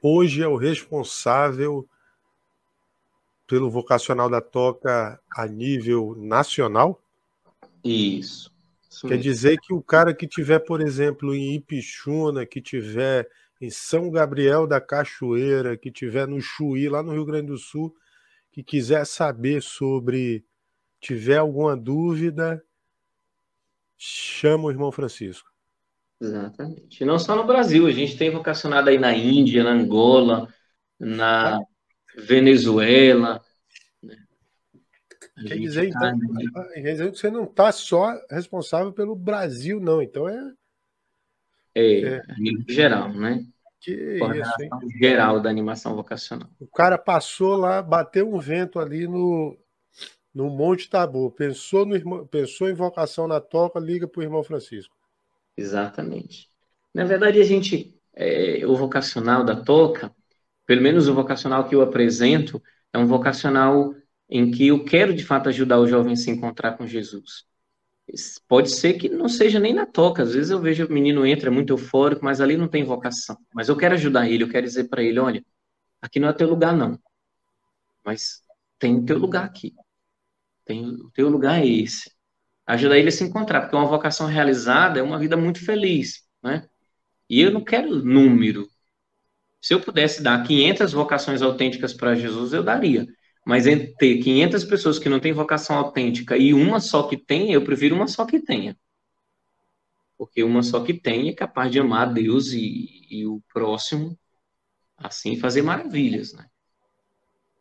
[0.00, 1.86] hoje é o responsável
[3.46, 7.00] pelo vocacional da Toca a nível nacional?
[7.84, 8.50] Isso.
[8.90, 13.28] isso Quer dizer que o cara que tiver, por exemplo, em Ipixuna, que tiver
[13.60, 17.94] em São Gabriel da Cachoeira, que tiver no Chuí, lá no Rio Grande do Sul,
[18.56, 20.42] que quiser saber sobre,
[20.98, 22.64] tiver alguma dúvida,
[23.98, 25.52] chama o irmão Francisco.
[26.18, 27.04] Exatamente.
[27.04, 30.48] Não só no Brasil, a gente tem vocacionado aí na Índia, na Angola,
[30.98, 31.60] na
[32.16, 33.44] Venezuela.
[34.02, 34.16] Né?
[35.46, 36.14] Quer dizer, tá...
[36.38, 40.00] então, que você não está só responsável pelo Brasil, não.
[40.00, 40.54] Então é.
[41.74, 42.22] É, é...
[42.66, 43.46] geral, né?
[43.80, 44.70] Que isso, hein?
[44.98, 46.48] geral da animação vocacional.
[46.58, 49.56] O cara passou lá, bateu um vento ali no,
[50.34, 51.30] no Monte Tabu.
[51.30, 54.94] Pensou, no irmão, pensou em vocação na toca, liga para o irmão Francisco.
[55.56, 56.50] Exatamente.
[56.92, 60.14] Na verdade, a gente, é, o vocacional da toca,
[60.64, 62.62] pelo menos o vocacional que eu apresento,
[62.92, 63.94] é um vocacional
[64.28, 67.46] em que eu quero de fato ajudar o jovem a se encontrar com Jesus.
[68.48, 71.50] Pode ser que não seja nem na toca, às vezes eu vejo o menino entra
[71.50, 73.36] muito eufórico, mas ali não tem vocação.
[73.52, 75.44] Mas eu quero ajudar ele, eu quero dizer para ele: olha,
[76.00, 76.98] aqui não é teu lugar, não,
[78.04, 78.42] mas
[78.78, 79.74] tem teu lugar aqui.
[80.64, 82.10] Tem, o teu lugar é esse.
[82.66, 86.68] Ajudar ele a se encontrar, porque uma vocação realizada é uma vida muito feliz, né?
[87.28, 88.68] E eu não quero número.
[89.60, 93.06] Se eu pudesse dar 500 vocações autênticas para Jesus, eu daria.
[93.46, 97.52] Mas entre ter 500 pessoas que não têm vocação autêntica e uma só que tem,
[97.52, 98.76] eu prefiro uma só que tenha.
[100.18, 104.18] Porque uma só que tem é capaz de amar Deus e, e o próximo,
[104.96, 106.46] assim, fazer maravilhas, né?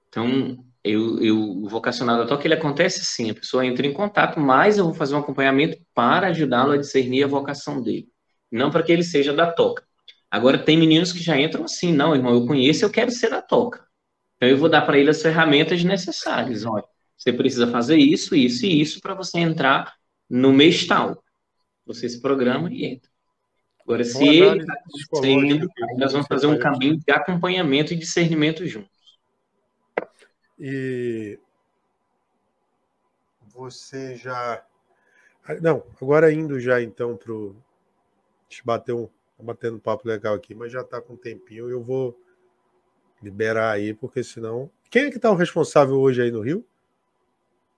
[0.09, 4.39] Então, eu, eu, o vocacional da toca, ele acontece sim, a pessoa entra em contato,
[4.39, 8.07] mas eu vou fazer um acompanhamento para ajudá-lo a discernir a vocação dele,
[8.51, 9.85] não para que ele seja da toca.
[10.31, 13.41] Agora, tem meninos que já entram assim, não, irmão, eu conheço, eu quero ser a
[13.41, 13.85] toca.
[14.37, 16.65] Então, eu vou dar para ele as ferramentas necessárias.
[16.65, 16.83] Olha,
[17.17, 19.95] você precisa fazer isso, isso e isso para você entrar
[20.29, 21.23] no mês tal.
[21.85, 23.09] Você se programa e entra.
[23.81, 24.75] Agora, se ele está
[25.21, 28.89] sendo, nós vamos fazer um caminho de acompanhamento e discernimento juntos.
[30.59, 31.37] E
[33.53, 34.65] você já.
[35.61, 37.55] Não, agora indo já então para o.
[38.49, 39.05] Deixa eu bater um.
[39.05, 41.69] Tá batendo um papo legal aqui, mas já está com um tempinho.
[41.69, 42.17] Eu vou
[43.21, 44.69] liberar aí, porque senão.
[44.89, 46.65] Quem é que está o responsável hoje aí no Rio?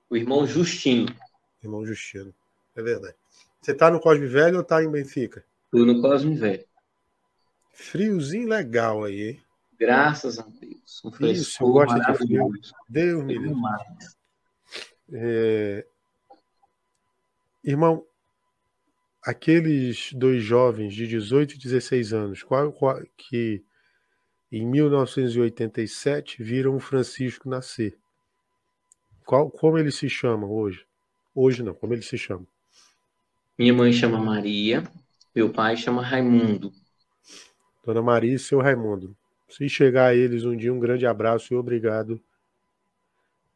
[0.09, 1.13] O irmão Justino.
[1.63, 2.33] Irmão Justino.
[2.75, 3.15] É verdade.
[3.61, 5.43] Você está no Cosme Velho ou está em Benfica?
[5.65, 6.65] Estou no Cosme Velho.
[7.73, 9.41] Friozinho legal aí, hein?
[9.79, 11.01] Graças a Deus.
[11.03, 12.49] Um Isso, eu gosto de frio.
[12.89, 13.55] Deus me livre.
[15.11, 15.85] É...
[17.63, 18.05] Irmão,
[19.21, 23.63] aqueles dois jovens de 18 e 16 anos, qual, qual, que
[24.51, 27.97] em 1987 viram o Francisco nascer.
[29.25, 30.85] Qual, como eles se chamam hoje?
[31.35, 32.47] Hoje não, como eles se chamam?
[33.57, 34.83] Minha mãe chama Maria,
[35.35, 36.71] meu pai chama Raimundo.
[37.83, 39.15] Dona Maria e seu Raimundo.
[39.49, 42.21] Se chegar a eles um dia, um grande abraço e obrigado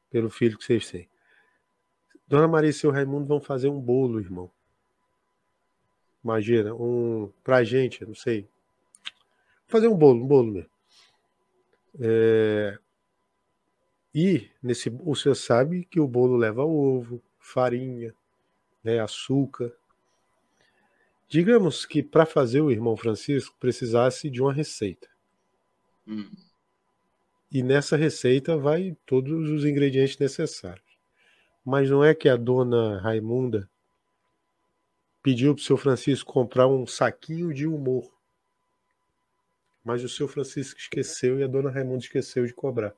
[0.10, 1.08] pelo filho que vocês têm.
[2.28, 4.50] Dona Maria e seu Raimundo vão fazer um bolo, irmão.
[6.24, 8.48] Imagina, um pra gente, não sei.
[9.68, 10.70] Fazer um bolo, um bolo mesmo.
[12.00, 12.78] É...
[14.14, 18.14] E nesse, você sabe que o bolo leva ovo, farinha,
[18.84, 19.72] né, açúcar.
[21.30, 25.08] Digamos que para fazer o irmão Francisco precisasse de uma receita.
[26.06, 26.30] Hum.
[27.50, 30.86] E nessa receita vai todos os ingredientes necessários.
[31.64, 33.70] Mas não é que a dona Raimunda
[35.22, 38.12] pediu para o seu Francisco comprar um saquinho de humor.
[39.84, 42.94] Mas o seu Francisco esqueceu e a dona Raimunda esqueceu de cobrar.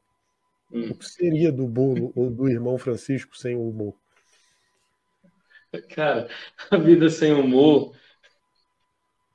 [0.71, 0.91] Hum.
[0.91, 3.95] O que seria do bolo ou do irmão Francisco sem o humor?
[5.89, 6.29] Cara,
[6.69, 7.95] a vida sem humor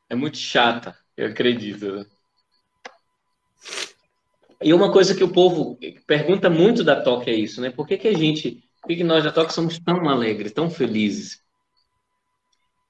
[0.08, 1.96] é muito chata, eu acredito.
[1.96, 2.06] Né?
[4.60, 7.70] E uma coisa que o povo pergunta muito da Toque é isso, né?
[7.70, 10.68] Por que, que a gente, por que, que nós da Toque somos tão alegres, tão
[10.68, 11.42] felizes?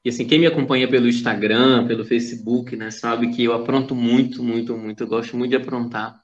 [0.08, 4.42] E assim, quem me acompanha pelo Instagram, pelo Facebook, né, sabe que eu apronto muito,
[4.42, 5.02] muito, muito.
[5.02, 6.18] Eu gosto muito de aprontar.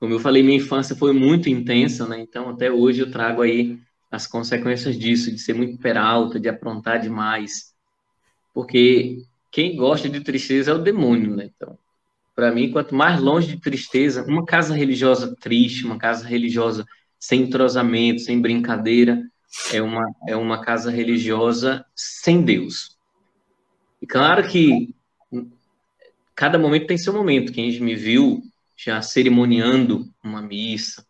[0.00, 2.18] Como eu falei, minha infância foi muito intensa, né?
[2.18, 3.78] Então, até hoje eu trago aí
[4.10, 7.72] as consequências disso, de ser muito peralta, de aprontar demais.
[8.52, 9.18] Porque
[9.52, 11.48] quem gosta de tristeza é o demônio, né?
[11.54, 11.78] Então,
[12.34, 16.84] para mim, quanto mais longe de tristeza, uma casa religiosa triste, uma casa religiosa
[17.20, 19.22] sem entrosamento, sem brincadeira,
[19.72, 22.96] é uma, é uma casa religiosa sem Deus.
[24.00, 24.94] E claro que
[26.34, 27.52] cada momento tem seu momento.
[27.52, 28.42] Quem me viu
[28.76, 31.04] já cerimoniando uma missa,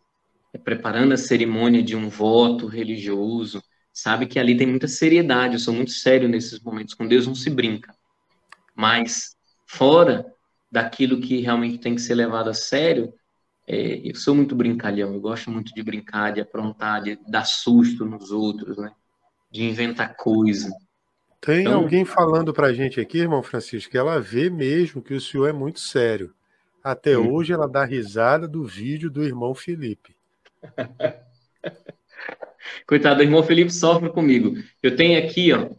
[0.63, 3.63] preparando a cerimônia de um voto religioso,
[3.93, 5.53] sabe que ali tem muita seriedade.
[5.53, 6.93] Eu sou muito sério nesses momentos.
[6.93, 7.95] Com Deus não se brinca.
[8.75, 9.35] Mas
[9.65, 10.25] fora
[10.71, 13.13] daquilo que realmente tem que ser levado a sério,
[13.73, 18.03] é, eu sou muito brincalhão, eu gosto muito de brincar, de aprontar, de dar susto
[18.03, 18.91] nos outros, né?
[19.49, 20.69] De inventar coisa.
[21.39, 25.21] Tem então, alguém falando pra gente aqui, irmão Francisco, que ela vê mesmo que o
[25.21, 26.33] senhor é muito sério.
[26.83, 27.31] Até hum.
[27.31, 30.17] hoje ela dá risada do vídeo do irmão Felipe.
[32.85, 34.53] Coitado, o irmão Felipe sofre comigo.
[34.83, 35.69] Eu tenho aqui, ó,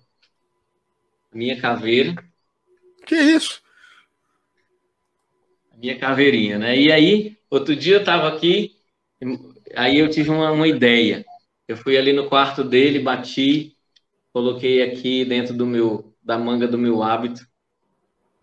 [1.30, 2.14] minha caveira.
[3.04, 3.62] Que isso?
[5.76, 6.74] Minha caveirinha, né?
[6.78, 8.76] E aí, outro dia eu tava aqui,
[9.76, 11.24] aí eu tive uma, uma ideia.
[11.68, 13.76] Eu fui ali no quarto dele, bati,
[14.32, 17.46] coloquei aqui dentro do meu, da manga do meu hábito,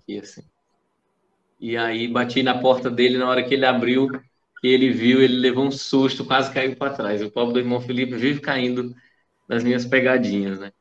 [0.01, 0.43] aqui assim.
[1.59, 4.07] E aí bati na porta dele na hora que ele abriu,
[4.61, 7.21] que ele viu, ele levou um susto, quase caiu para trás.
[7.21, 8.95] O pobre do irmão Felipe vive caindo
[9.47, 10.71] nas minhas pegadinhas, né?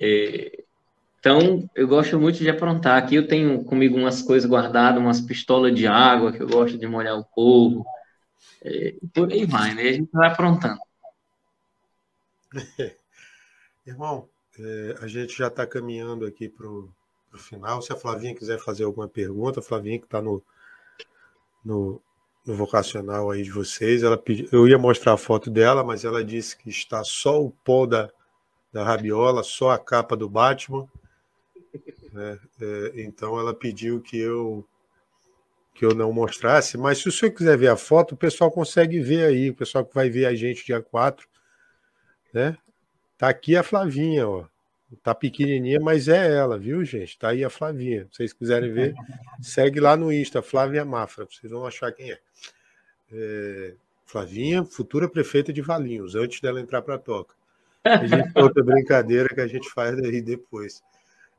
[0.00, 0.64] É,
[1.18, 2.96] então, eu gosto muito de aprontar.
[2.96, 6.86] Aqui eu tenho comigo umas coisas guardadas, umas pistolas de água que eu gosto de
[6.86, 7.84] molhar o povo.
[8.62, 9.82] É, por aí vai, né?
[9.82, 10.78] A gente vai aprontando.
[13.84, 16.88] Irmão, é, a gente já está caminhando aqui para o
[17.36, 17.82] final.
[17.82, 20.40] Se a Flavinha quiser fazer alguma pergunta, a Flavinha que está no,
[21.64, 22.00] no,
[22.46, 26.24] no, vocacional aí de vocês, ela pediu, eu ia mostrar a foto dela, mas ela
[26.24, 28.08] disse que está só o pó da,
[28.72, 30.88] da rabiola, só a capa do Batman
[32.18, 32.38] né?
[32.60, 34.66] É, então ela pediu que eu
[35.72, 38.98] que eu não mostrasse, mas se o senhor quiser ver a foto, o pessoal consegue
[38.98, 41.24] ver aí, o pessoal que vai ver a gente dia 4,
[42.34, 42.58] né?
[43.16, 44.44] Tá aqui a Flavinha, ó.
[45.04, 47.16] Tá pequenininha, mas é ela, viu, gente?
[47.16, 48.08] Tá aí a Flavinha.
[48.10, 48.94] Se vocês quiserem ver,
[49.40, 51.28] segue lá no Insta, Flávia Mafra.
[51.30, 52.18] Vocês vão achar quem é.
[53.12, 57.36] é Flavinha, futura prefeita de Valinhos, antes dela entrar para a toca.
[57.84, 60.82] A gente outra brincadeira que a gente faz aí depois.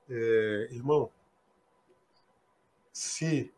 [0.09, 1.11] É, irmão,
[2.91, 3.53] se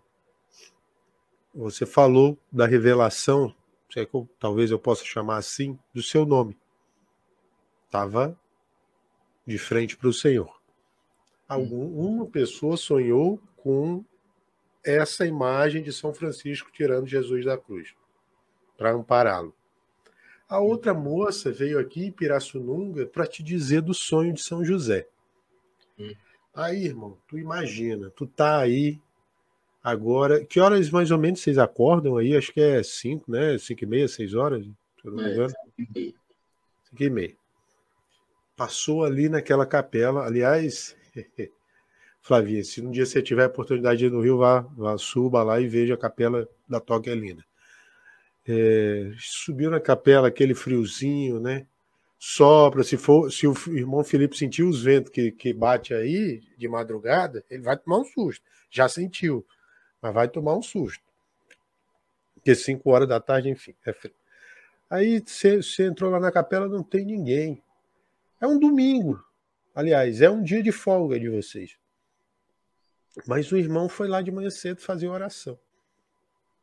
[1.53, 3.55] você falou da revelação,
[3.95, 4.07] é
[4.39, 6.57] talvez eu possa chamar assim, do seu nome.
[7.85, 8.37] Estava
[9.45, 10.61] de frente para o Senhor.
[11.47, 14.05] Alguma pessoa sonhou com
[14.83, 17.93] essa imagem de São Francisco tirando Jesus da cruz
[18.77, 19.53] para ampará-lo.
[20.49, 25.07] A outra moça veio aqui em Pirassununga para te dizer do sonho de São José.
[26.53, 28.99] Aí, irmão, tu imagina, tu tá aí
[29.83, 30.43] agora.
[30.45, 32.35] Que horas mais ou menos vocês acordam aí?
[32.35, 33.57] Acho que é cinco, né?
[33.57, 34.71] Cinco e meia, seis horas, se
[35.05, 35.53] eu não me é, engano.
[36.89, 37.41] Cinco e meia
[38.61, 40.23] passou ali naquela capela.
[40.23, 40.95] Aliás,
[42.21, 45.41] Flavinha, se um dia você tiver a oportunidade de ir no Rio, vá, vá suba
[45.41, 47.43] lá e veja a capela da Toca é linda.
[48.47, 51.65] É, subiu na capela aquele friozinho, né?
[52.23, 56.67] Sopra, se for, se o irmão Felipe sentiu os ventos que, que bate aí de
[56.67, 58.45] madrugada, ele vai tomar um susto.
[58.69, 59.43] Já sentiu,
[59.99, 61.03] mas vai tomar um susto.
[62.35, 64.13] Porque 5 horas da tarde, enfim, é frio.
[64.87, 67.59] Aí você entrou lá na capela, não tem ninguém.
[68.39, 69.19] É um domingo.
[69.73, 71.75] Aliás, é um dia de folga de vocês.
[73.25, 75.57] Mas o irmão foi lá de manhã cedo fazer oração.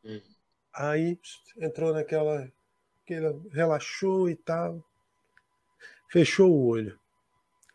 [0.05, 0.21] Hum.
[0.73, 1.19] Aí
[1.57, 2.49] entrou naquela.
[3.03, 4.81] Aquela, relaxou e tal.
[6.09, 6.99] Fechou o olho.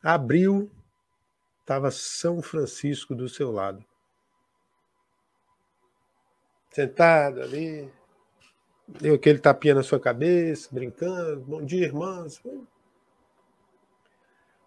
[0.02, 0.70] Abriu.
[1.60, 3.82] Estava São Francisco do seu lado.
[6.70, 7.90] Sentado ali.
[8.86, 11.40] Deu aquele tapinha na sua cabeça, brincando.
[11.42, 12.42] Bom dia, irmãs.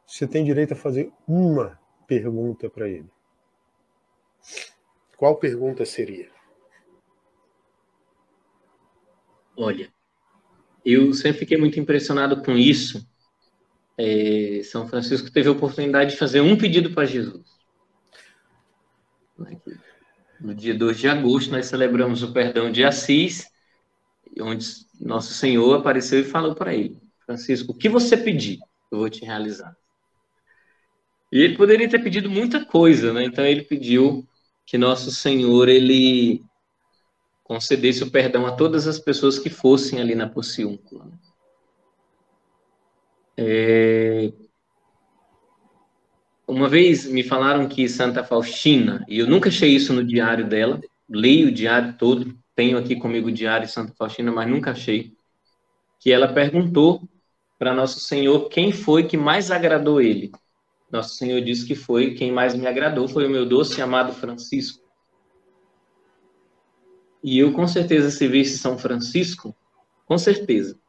[0.08, 3.12] Você tem direito a fazer uma pergunta para ele.
[5.18, 6.32] Qual pergunta seria?
[9.56, 9.92] Olha,
[10.86, 13.06] eu sempre fiquei muito impressionado com isso.
[13.98, 17.58] É, São Francisco teve a oportunidade de fazer um pedido para Jesus.
[20.40, 23.48] No dia 2 de agosto, nós celebramos o perdão de Assis,
[24.40, 24.68] onde
[25.00, 28.60] Nosso Senhor apareceu e falou para ele: Francisco, o que você pedir,
[28.92, 29.76] eu vou te realizar.
[31.32, 33.26] E ele poderia ter pedido muita coisa, né?
[33.26, 34.28] Então ele pediu
[34.66, 36.44] que nosso Senhor ele
[37.44, 41.06] concedesse o perdão a todas as pessoas que fossem ali na Pociúncula.
[41.06, 41.18] Né?
[43.38, 44.34] É...
[46.48, 50.82] Uma vez me falaram que Santa Faustina, e eu nunca achei isso no diário dela,
[51.08, 55.14] leio o diário todo, tenho aqui comigo o diário de Santa Faustina, mas nunca achei,
[56.00, 57.02] que ela perguntou
[57.60, 60.32] para Nosso Senhor quem foi que mais agradou ele.
[60.90, 64.82] Nosso Senhor disse que foi quem mais me agradou, foi o meu doce amado Francisco.
[67.22, 69.54] E eu, com certeza, se visse São Francisco,
[70.06, 70.80] com certeza,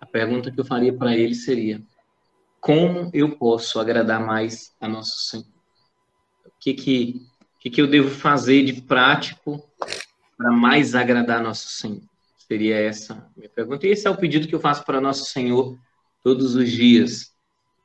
[0.00, 1.82] a pergunta que eu faria para ele seria:
[2.60, 5.46] como eu posso agradar mais a Nosso Senhor?
[6.46, 7.26] O que que,
[7.60, 9.62] que, que eu devo fazer de prático
[10.36, 12.02] para mais agradar Nosso Senhor?
[12.36, 13.86] Seria essa a minha pergunta.
[13.86, 15.78] E esse é o pedido que eu faço para Nosso Senhor
[16.22, 17.32] todos os dias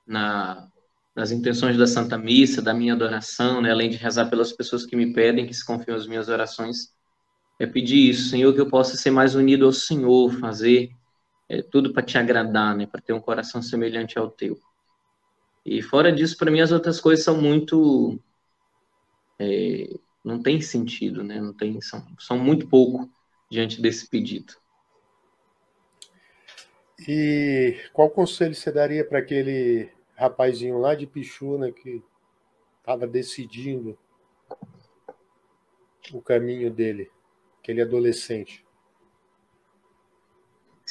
[0.07, 0.67] na
[1.15, 4.95] nas intenções da Santa Missa, da minha adoração, né, além de rezar pelas pessoas que
[4.95, 6.91] me pedem, que se confiam as minhas orações,
[7.59, 10.89] é pedir isso, Senhor, que eu possa ser mais unido ao Senhor, fazer
[11.53, 14.59] é, tudo para te agradar, né, para ter um coração semelhante ao teu.
[15.63, 18.19] E fora disso, para mim, as outras coisas são muito.
[19.37, 19.89] É,
[20.23, 23.09] não tem sentido, né, não tem, são, são muito pouco
[23.49, 24.53] diante desse pedido.
[27.07, 32.01] E qual conselho você daria para aquele rapazinho lá de Pichuna que
[32.79, 33.97] estava decidindo
[36.11, 37.11] o caminho dele,
[37.61, 38.65] aquele adolescente.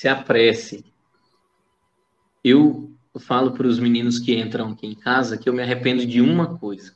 [0.02, 0.84] Se apresse.
[2.42, 6.20] Eu falo para os meninos que entram aqui em casa que eu me arrependo de
[6.20, 6.92] uma coisa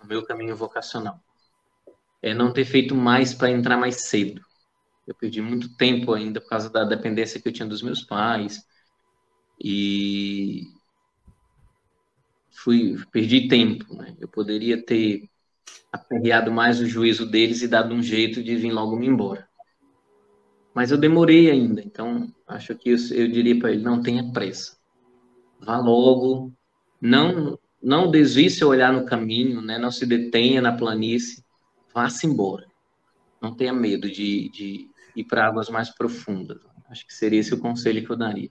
[0.00, 1.20] no meu caminho vocacional.
[2.22, 4.40] É não ter feito mais para entrar mais cedo.
[5.08, 8.64] Eu perdi muito tempo ainda por causa da dependência que eu tinha dos meus pais.
[9.60, 10.68] E
[12.52, 13.92] fui perdi tempo.
[13.92, 14.14] Né?
[14.20, 15.28] Eu poderia ter
[15.90, 19.52] aperreado mais o juízo deles e dado um jeito de vir logo me embora.
[20.74, 24.76] Mas eu demorei ainda, então acho que eu, eu diria para ele: não tenha pressa,
[25.60, 26.52] vá logo,
[27.00, 29.76] não não desvie seu olhar no caminho, né?
[29.76, 31.44] não se detenha na planície,
[31.92, 32.66] vá-se embora.
[33.42, 36.58] Não tenha medo de, de ir para águas mais profundas.
[36.88, 38.50] Acho que seria esse o conselho que eu daria.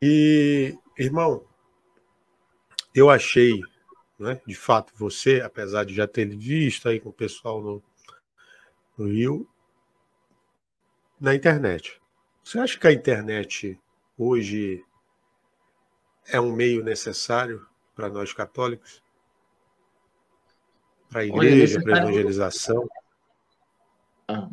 [0.00, 1.44] E, irmão,
[2.94, 3.60] eu achei,
[4.18, 7.82] né, de fato, você, apesar de já ter visto aí com o pessoal no,
[8.96, 9.46] no Rio,
[11.20, 12.00] na internet.
[12.42, 13.78] Você acha que a internet
[14.18, 14.84] hoje
[16.28, 19.02] é um meio necessário para nós católicos?
[21.08, 22.88] Para a igreja, para a evangelização?
[24.26, 24.48] Ah,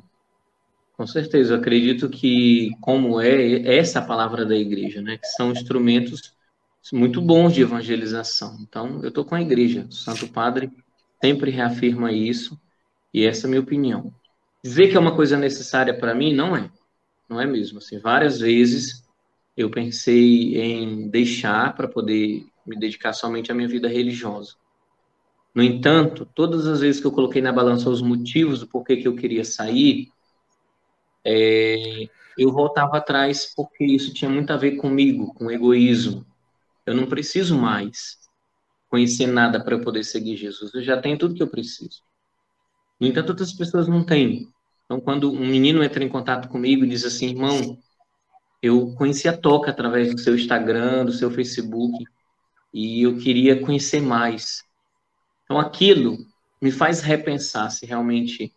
[0.95, 5.51] com certeza, eu acredito que, como é essa a palavra da igreja, né, que são
[5.51, 6.35] instrumentos
[6.93, 8.57] muito bons de evangelização.
[8.61, 10.71] Então, eu estou com a igreja, o Santo Padre
[11.23, 12.59] sempre reafirma isso,
[13.13, 14.13] e essa é a minha opinião.
[14.63, 16.69] Dizer que é uma coisa necessária para mim, não é.
[17.27, 17.79] Não é mesmo.
[17.79, 19.03] Assim, várias vezes
[19.57, 24.55] eu pensei em deixar para poder me dedicar somente à minha vida religiosa.
[25.53, 29.07] No entanto, todas as vezes que eu coloquei na balança os motivos do porquê que
[29.07, 30.09] eu queria sair,
[31.25, 32.07] é,
[32.37, 36.25] eu voltava atrás porque isso tinha muito a ver comigo, com egoísmo.
[36.85, 38.17] Eu não preciso mais
[38.87, 40.73] conhecer nada para poder seguir Jesus.
[40.73, 42.01] Eu já tenho tudo que eu preciso.
[43.01, 44.47] No entanto, outras pessoas não têm.
[44.85, 47.79] Então, quando um menino entra em contato comigo e diz assim, irmão,
[48.61, 52.05] eu conheci a Toca através do seu Instagram, do seu Facebook,
[52.71, 54.63] e eu queria conhecer mais.
[55.43, 56.15] Então, aquilo
[56.61, 58.53] me faz repensar se realmente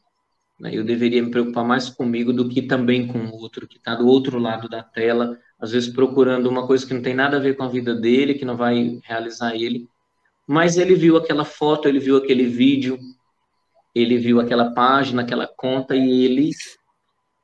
[0.60, 3.94] né, eu deveria me preocupar mais comigo do que também com o outro, que está
[3.94, 7.40] do outro lado da tela, às vezes procurando uma coisa que não tem nada a
[7.40, 9.88] ver com a vida dele, que não vai realizar ele.
[10.46, 12.98] Mas ele viu aquela foto, ele viu aquele vídeo,
[13.94, 16.50] ele viu aquela página, aquela conta e ele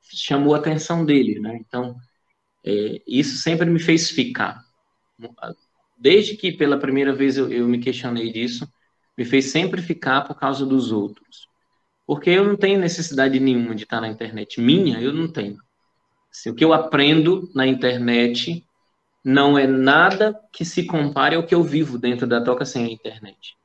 [0.02, 1.56] chamou a atenção dele, né?
[1.60, 1.97] Então,
[2.64, 4.62] é, isso sempre me fez ficar.
[5.97, 8.66] Desde que pela primeira vez eu, eu me questionei disso,
[9.16, 11.48] me fez sempre ficar por causa dos outros.
[12.06, 14.60] Porque eu não tenho necessidade nenhuma de estar na internet.
[14.60, 15.59] Minha, eu não tenho.
[16.31, 18.64] Assim, o que eu aprendo na internet
[19.24, 22.90] não é nada que se compare ao que eu vivo dentro da toca sem a
[22.90, 23.56] internet.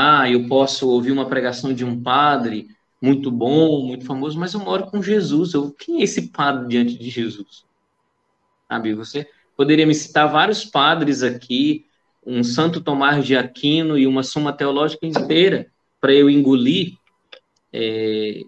[0.00, 2.68] Ah, eu posso ouvir uma pregação de um padre
[3.02, 5.54] muito bom, muito famoso, mas eu moro com Jesus.
[5.54, 7.64] Eu, quem é esse padre diante de Jesus?
[8.68, 11.84] Sabe, você poderia me citar vários padres aqui,
[12.24, 15.66] um Santo Tomás de Aquino e uma Suma Teológica inteira
[16.00, 16.96] para eu engolir
[17.72, 18.42] é,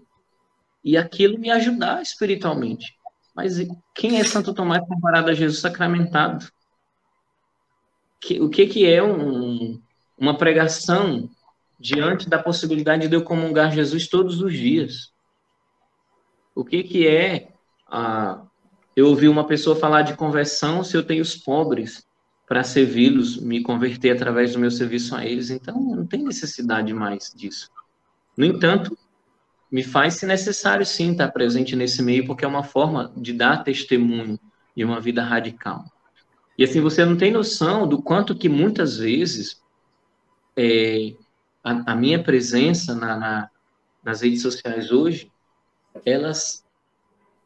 [0.84, 2.96] e aquilo me ajudar espiritualmente.
[3.34, 3.56] Mas
[3.92, 6.48] quem é Santo Tomás comparado a Jesus sacramentado?
[8.20, 9.82] Que, o que, que é um,
[10.16, 11.28] uma pregação
[11.80, 15.12] diante da possibilidade de eu comungar Jesus todos os dias?
[16.54, 17.54] O que, que é
[17.88, 18.44] a,
[18.94, 22.06] eu ouvi uma pessoa falar de conversão se eu tenho os pobres
[22.46, 25.48] para servi-los, me converter através do meu serviço a eles?
[25.48, 27.70] Então, não tem necessidade mais disso.
[28.36, 28.96] No entanto,
[29.72, 33.64] me faz, se necessário, sim, estar presente nesse meio, porque é uma forma de dar
[33.64, 34.38] testemunho
[34.76, 35.84] de uma vida radical.
[36.58, 39.62] E assim, você não tem noção do quanto que muitas vezes
[40.56, 41.14] é,
[41.62, 43.50] a, a, minha presença na, na,
[44.02, 45.30] nas redes sociais hoje,
[46.04, 46.64] elas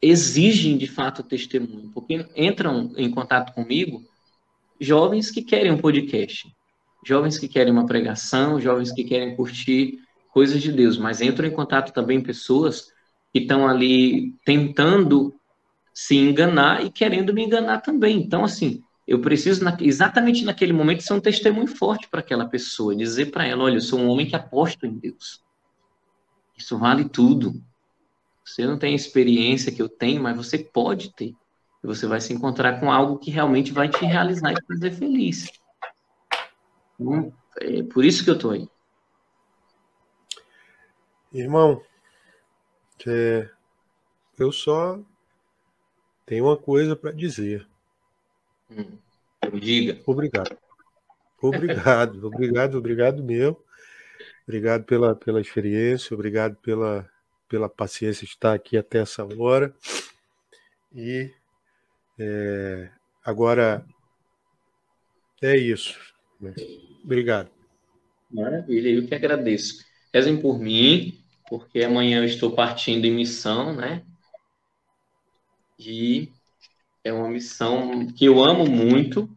[0.01, 4.03] exigem de fato testemunho, porque entram em contato comigo
[4.79, 6.47] jovens que querem um podcast,
[7.05, 9.99] jovens que querem uma pregação, jovens que querem curtir
[10.31, 12.91] coisas de Deus, mas entram em contato também pessoas
[13.31, 15.33] que estão ali tentando
[15.93, 18.17] se enganar e querendo me enganar também.
[18.17, 22.95] Então, assim, eu preciso, na, exatamente naquele momento, ser um testemunho forte para aquela pessoa,
[22.95, 25.43] dizer para ela: olha, eu sou um homem que aposto em Deus.
[26.57, 27.53] Isso vale tudo.
[28.43, 31.35] Você não tem a experiência que eu tenho, mas você pode ter.
[31.83, 34.91] E você vai se encontrar com algo que realmente vai te realizar e te fazer
[34.91, 35.51] feliz.
[36.99, 38.67] Então, é por isso que eu estou aí.
[41.31, 41.81] Irmão,
[43.05, 43.49] é,
[44.39, 44.99] eu só
[46.25, 47.67] tenho uma coisa para dizer.
[48.75, 48.97] Hum,
[49.59, 50.01] diga.
[50.05, 50.57] Obrigado.
[51.41, 53.63] Obrigado, obrigado, obrigado meu.
[54.47, 57.09] Obrigado pela, pela experiência, obrigado pela,
[57.47, 59.73] pela paciência de estar aqui até essa hora.
[60.93, 61.31] E
[62.19, 62.89] é,
[63.23, 63.85] agora
[65.41, 65.99] é isso.
[66.39, 66.53] Né?
[67.03, 67.49] Obrigado.
[68.29, 69.83] Maravilha, eu que agradeço.
[70.13, 71.19] Rezem por mim,
[71.49, 74.03] porque amanhã eu estou partindo em missão, né?
[75.77, 76.31] E
[77.05, 79.29] é uma missão que eu amo muito,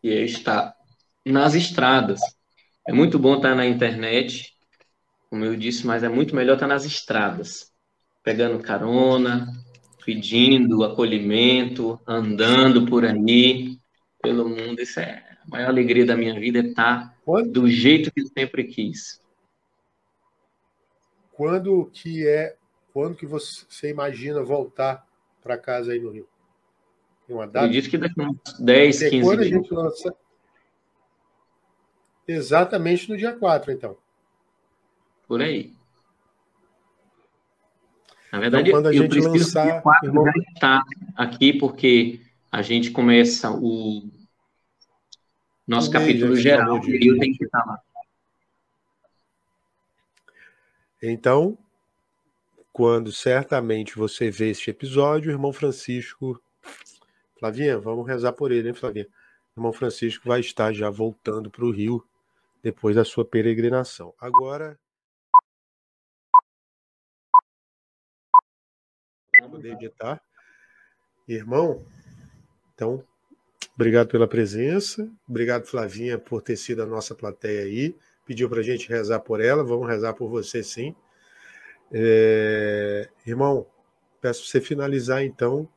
[0.00, 0.74] que é estar
[1.24, 2.18] nas estradas.
[2.88, 4.56] É muito bom estar na internet,
[5.28, 7.70] como eu disse, mas é muito melhor estar nas estradas,
[8.24, 9.46] pegando carona,
[10.02, 13.78] pedindo acolhimento, andando por aí,
[14.22, 14.80] pelo mundo.
[14.80, 17.14] Isso é a maior alegria da minha vida, é estar
[17.52, 19.20] do jeito que sempre quis.
[21.32, 22.56] Quando que é,
[22.94, 25.06] quando que você imagina voltar
[25.42, 26.26] para casa aí no Rio?
[27.28, 27.66] Tem uma data?
[27.66, 29.52] Eu disse que daqui uns 10, 15 quando dias.
[29.52, 30.16] A gente lança...
[32.26, 33.96] Exatamente no dia 4, então.
[35.26, 35.74] Por aí.
[38.32, 40.24] Na verdade, então, quando a eu gente preciso lançar, irmão...
[40.24, 40.84] já está
[41.14, 44.08] aqui, porque a gente começa o
[45.66, 47.78] nosso capítulo geral e eu tenho que estar lá.
[51.02, 51.58] Então,
[52.72, 56.42] quando certamente você vê este episódio, o irmão Francisco.
[57.38, 59.06] Flavinha, vamos rezar por ele, hein, Flavinha?
[59.56, 62.04] Irmão Francisco vai estar já voltando para o Rio
[62.62, 64.14] depois da sua peregrinação.
[64.18, 64.78] Agora.
[69.50, 70.20] Poder editar.
[71.26, 71.84] Irmão,
[72.74, 73.04] então,
[73.74, 75.10] obrigado pela presença.
[75.28, 77.96] Obrigado, Flavinha, por ter sido a nossa plateia aí.
[78.26, 79.64] Pediu para a gente rezar por ela.
[79.64, 80.94] Vamos rezar por você, sim.
[81.92, 83.08] É...
[83.26, 83.66] Irmão,
[84.20, 85.68] peço para você finalizar, então.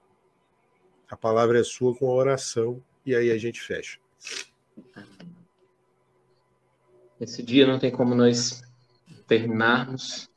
[1.12, 2.82] A palavra é sua com a oração.
[3.06, 4.00] E aí a gente fecha.
[7.20, 8.64] Esse dia não tem como nós
[9.28, 10.30] terminarmos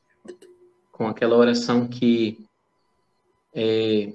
[0.91, 2.45] com aquela oração que
[3.53, 4.13] é,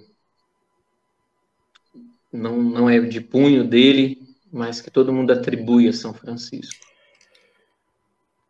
[2.31, 6.85] não, não é de punho dele, mas que todo mundo atribui a São Francisco.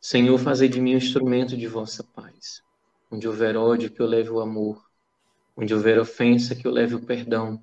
[0.01, 2.63] Senhor, fazei de mim um instrumento de vossa paz.
[3.11, 4.85] Onde houver ódio, que eu leve o amor.
[5.57, 7.63] Onde houver ofensa, que eu leve o perdão.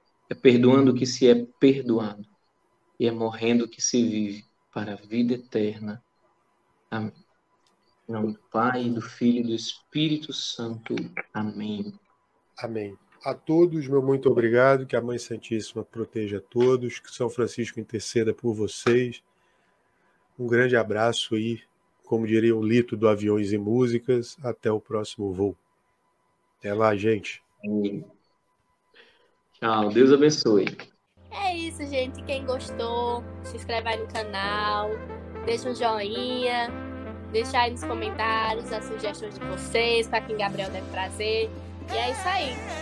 [0.31, 2.25] é perdoando que se é perdoado,
[2.97, 6.01] e é morrendo que se vive para a vida eterna.
[6.89, 7.11] Amém.
[8.07, 10.95] Em nome do Pai, do Filho e do Espírito Santo.
[11.33, 11.93] Amém.
[12.57, 12.97] Amém.
[13.25, 14.85] A todos, meu muito obrigado.
[14.85, 16.99] Que a Mãe Santíssima proteja a todos.
[16.99, 19.21] Que São Francisco interceda por vocês.
[20.39, 21.61] Um grande abraço aí,
[22.05, 24.37] como diria o Lito do Aviões e Músicas.
[24.41, 25.57] Até o próximo voo.
[26.57, 27.43] Até lá, gente.
[27.65, 28.05] Amém.
[29.61, 29.89] Tchau.
[29.89, 30.65] Deus abençoe.
[31.31, 32.21] É isso, gente.
[32.23, 34.89] Quem gostou, se inscreve aí no canal,
[35.45, 36.69] deixa um joinha
[37.31, 41.49] Deixa aí nos comentários as sugestões de vocês, para quem Gabriel deve trazer.
[41.91, 42.53] E é isso aí.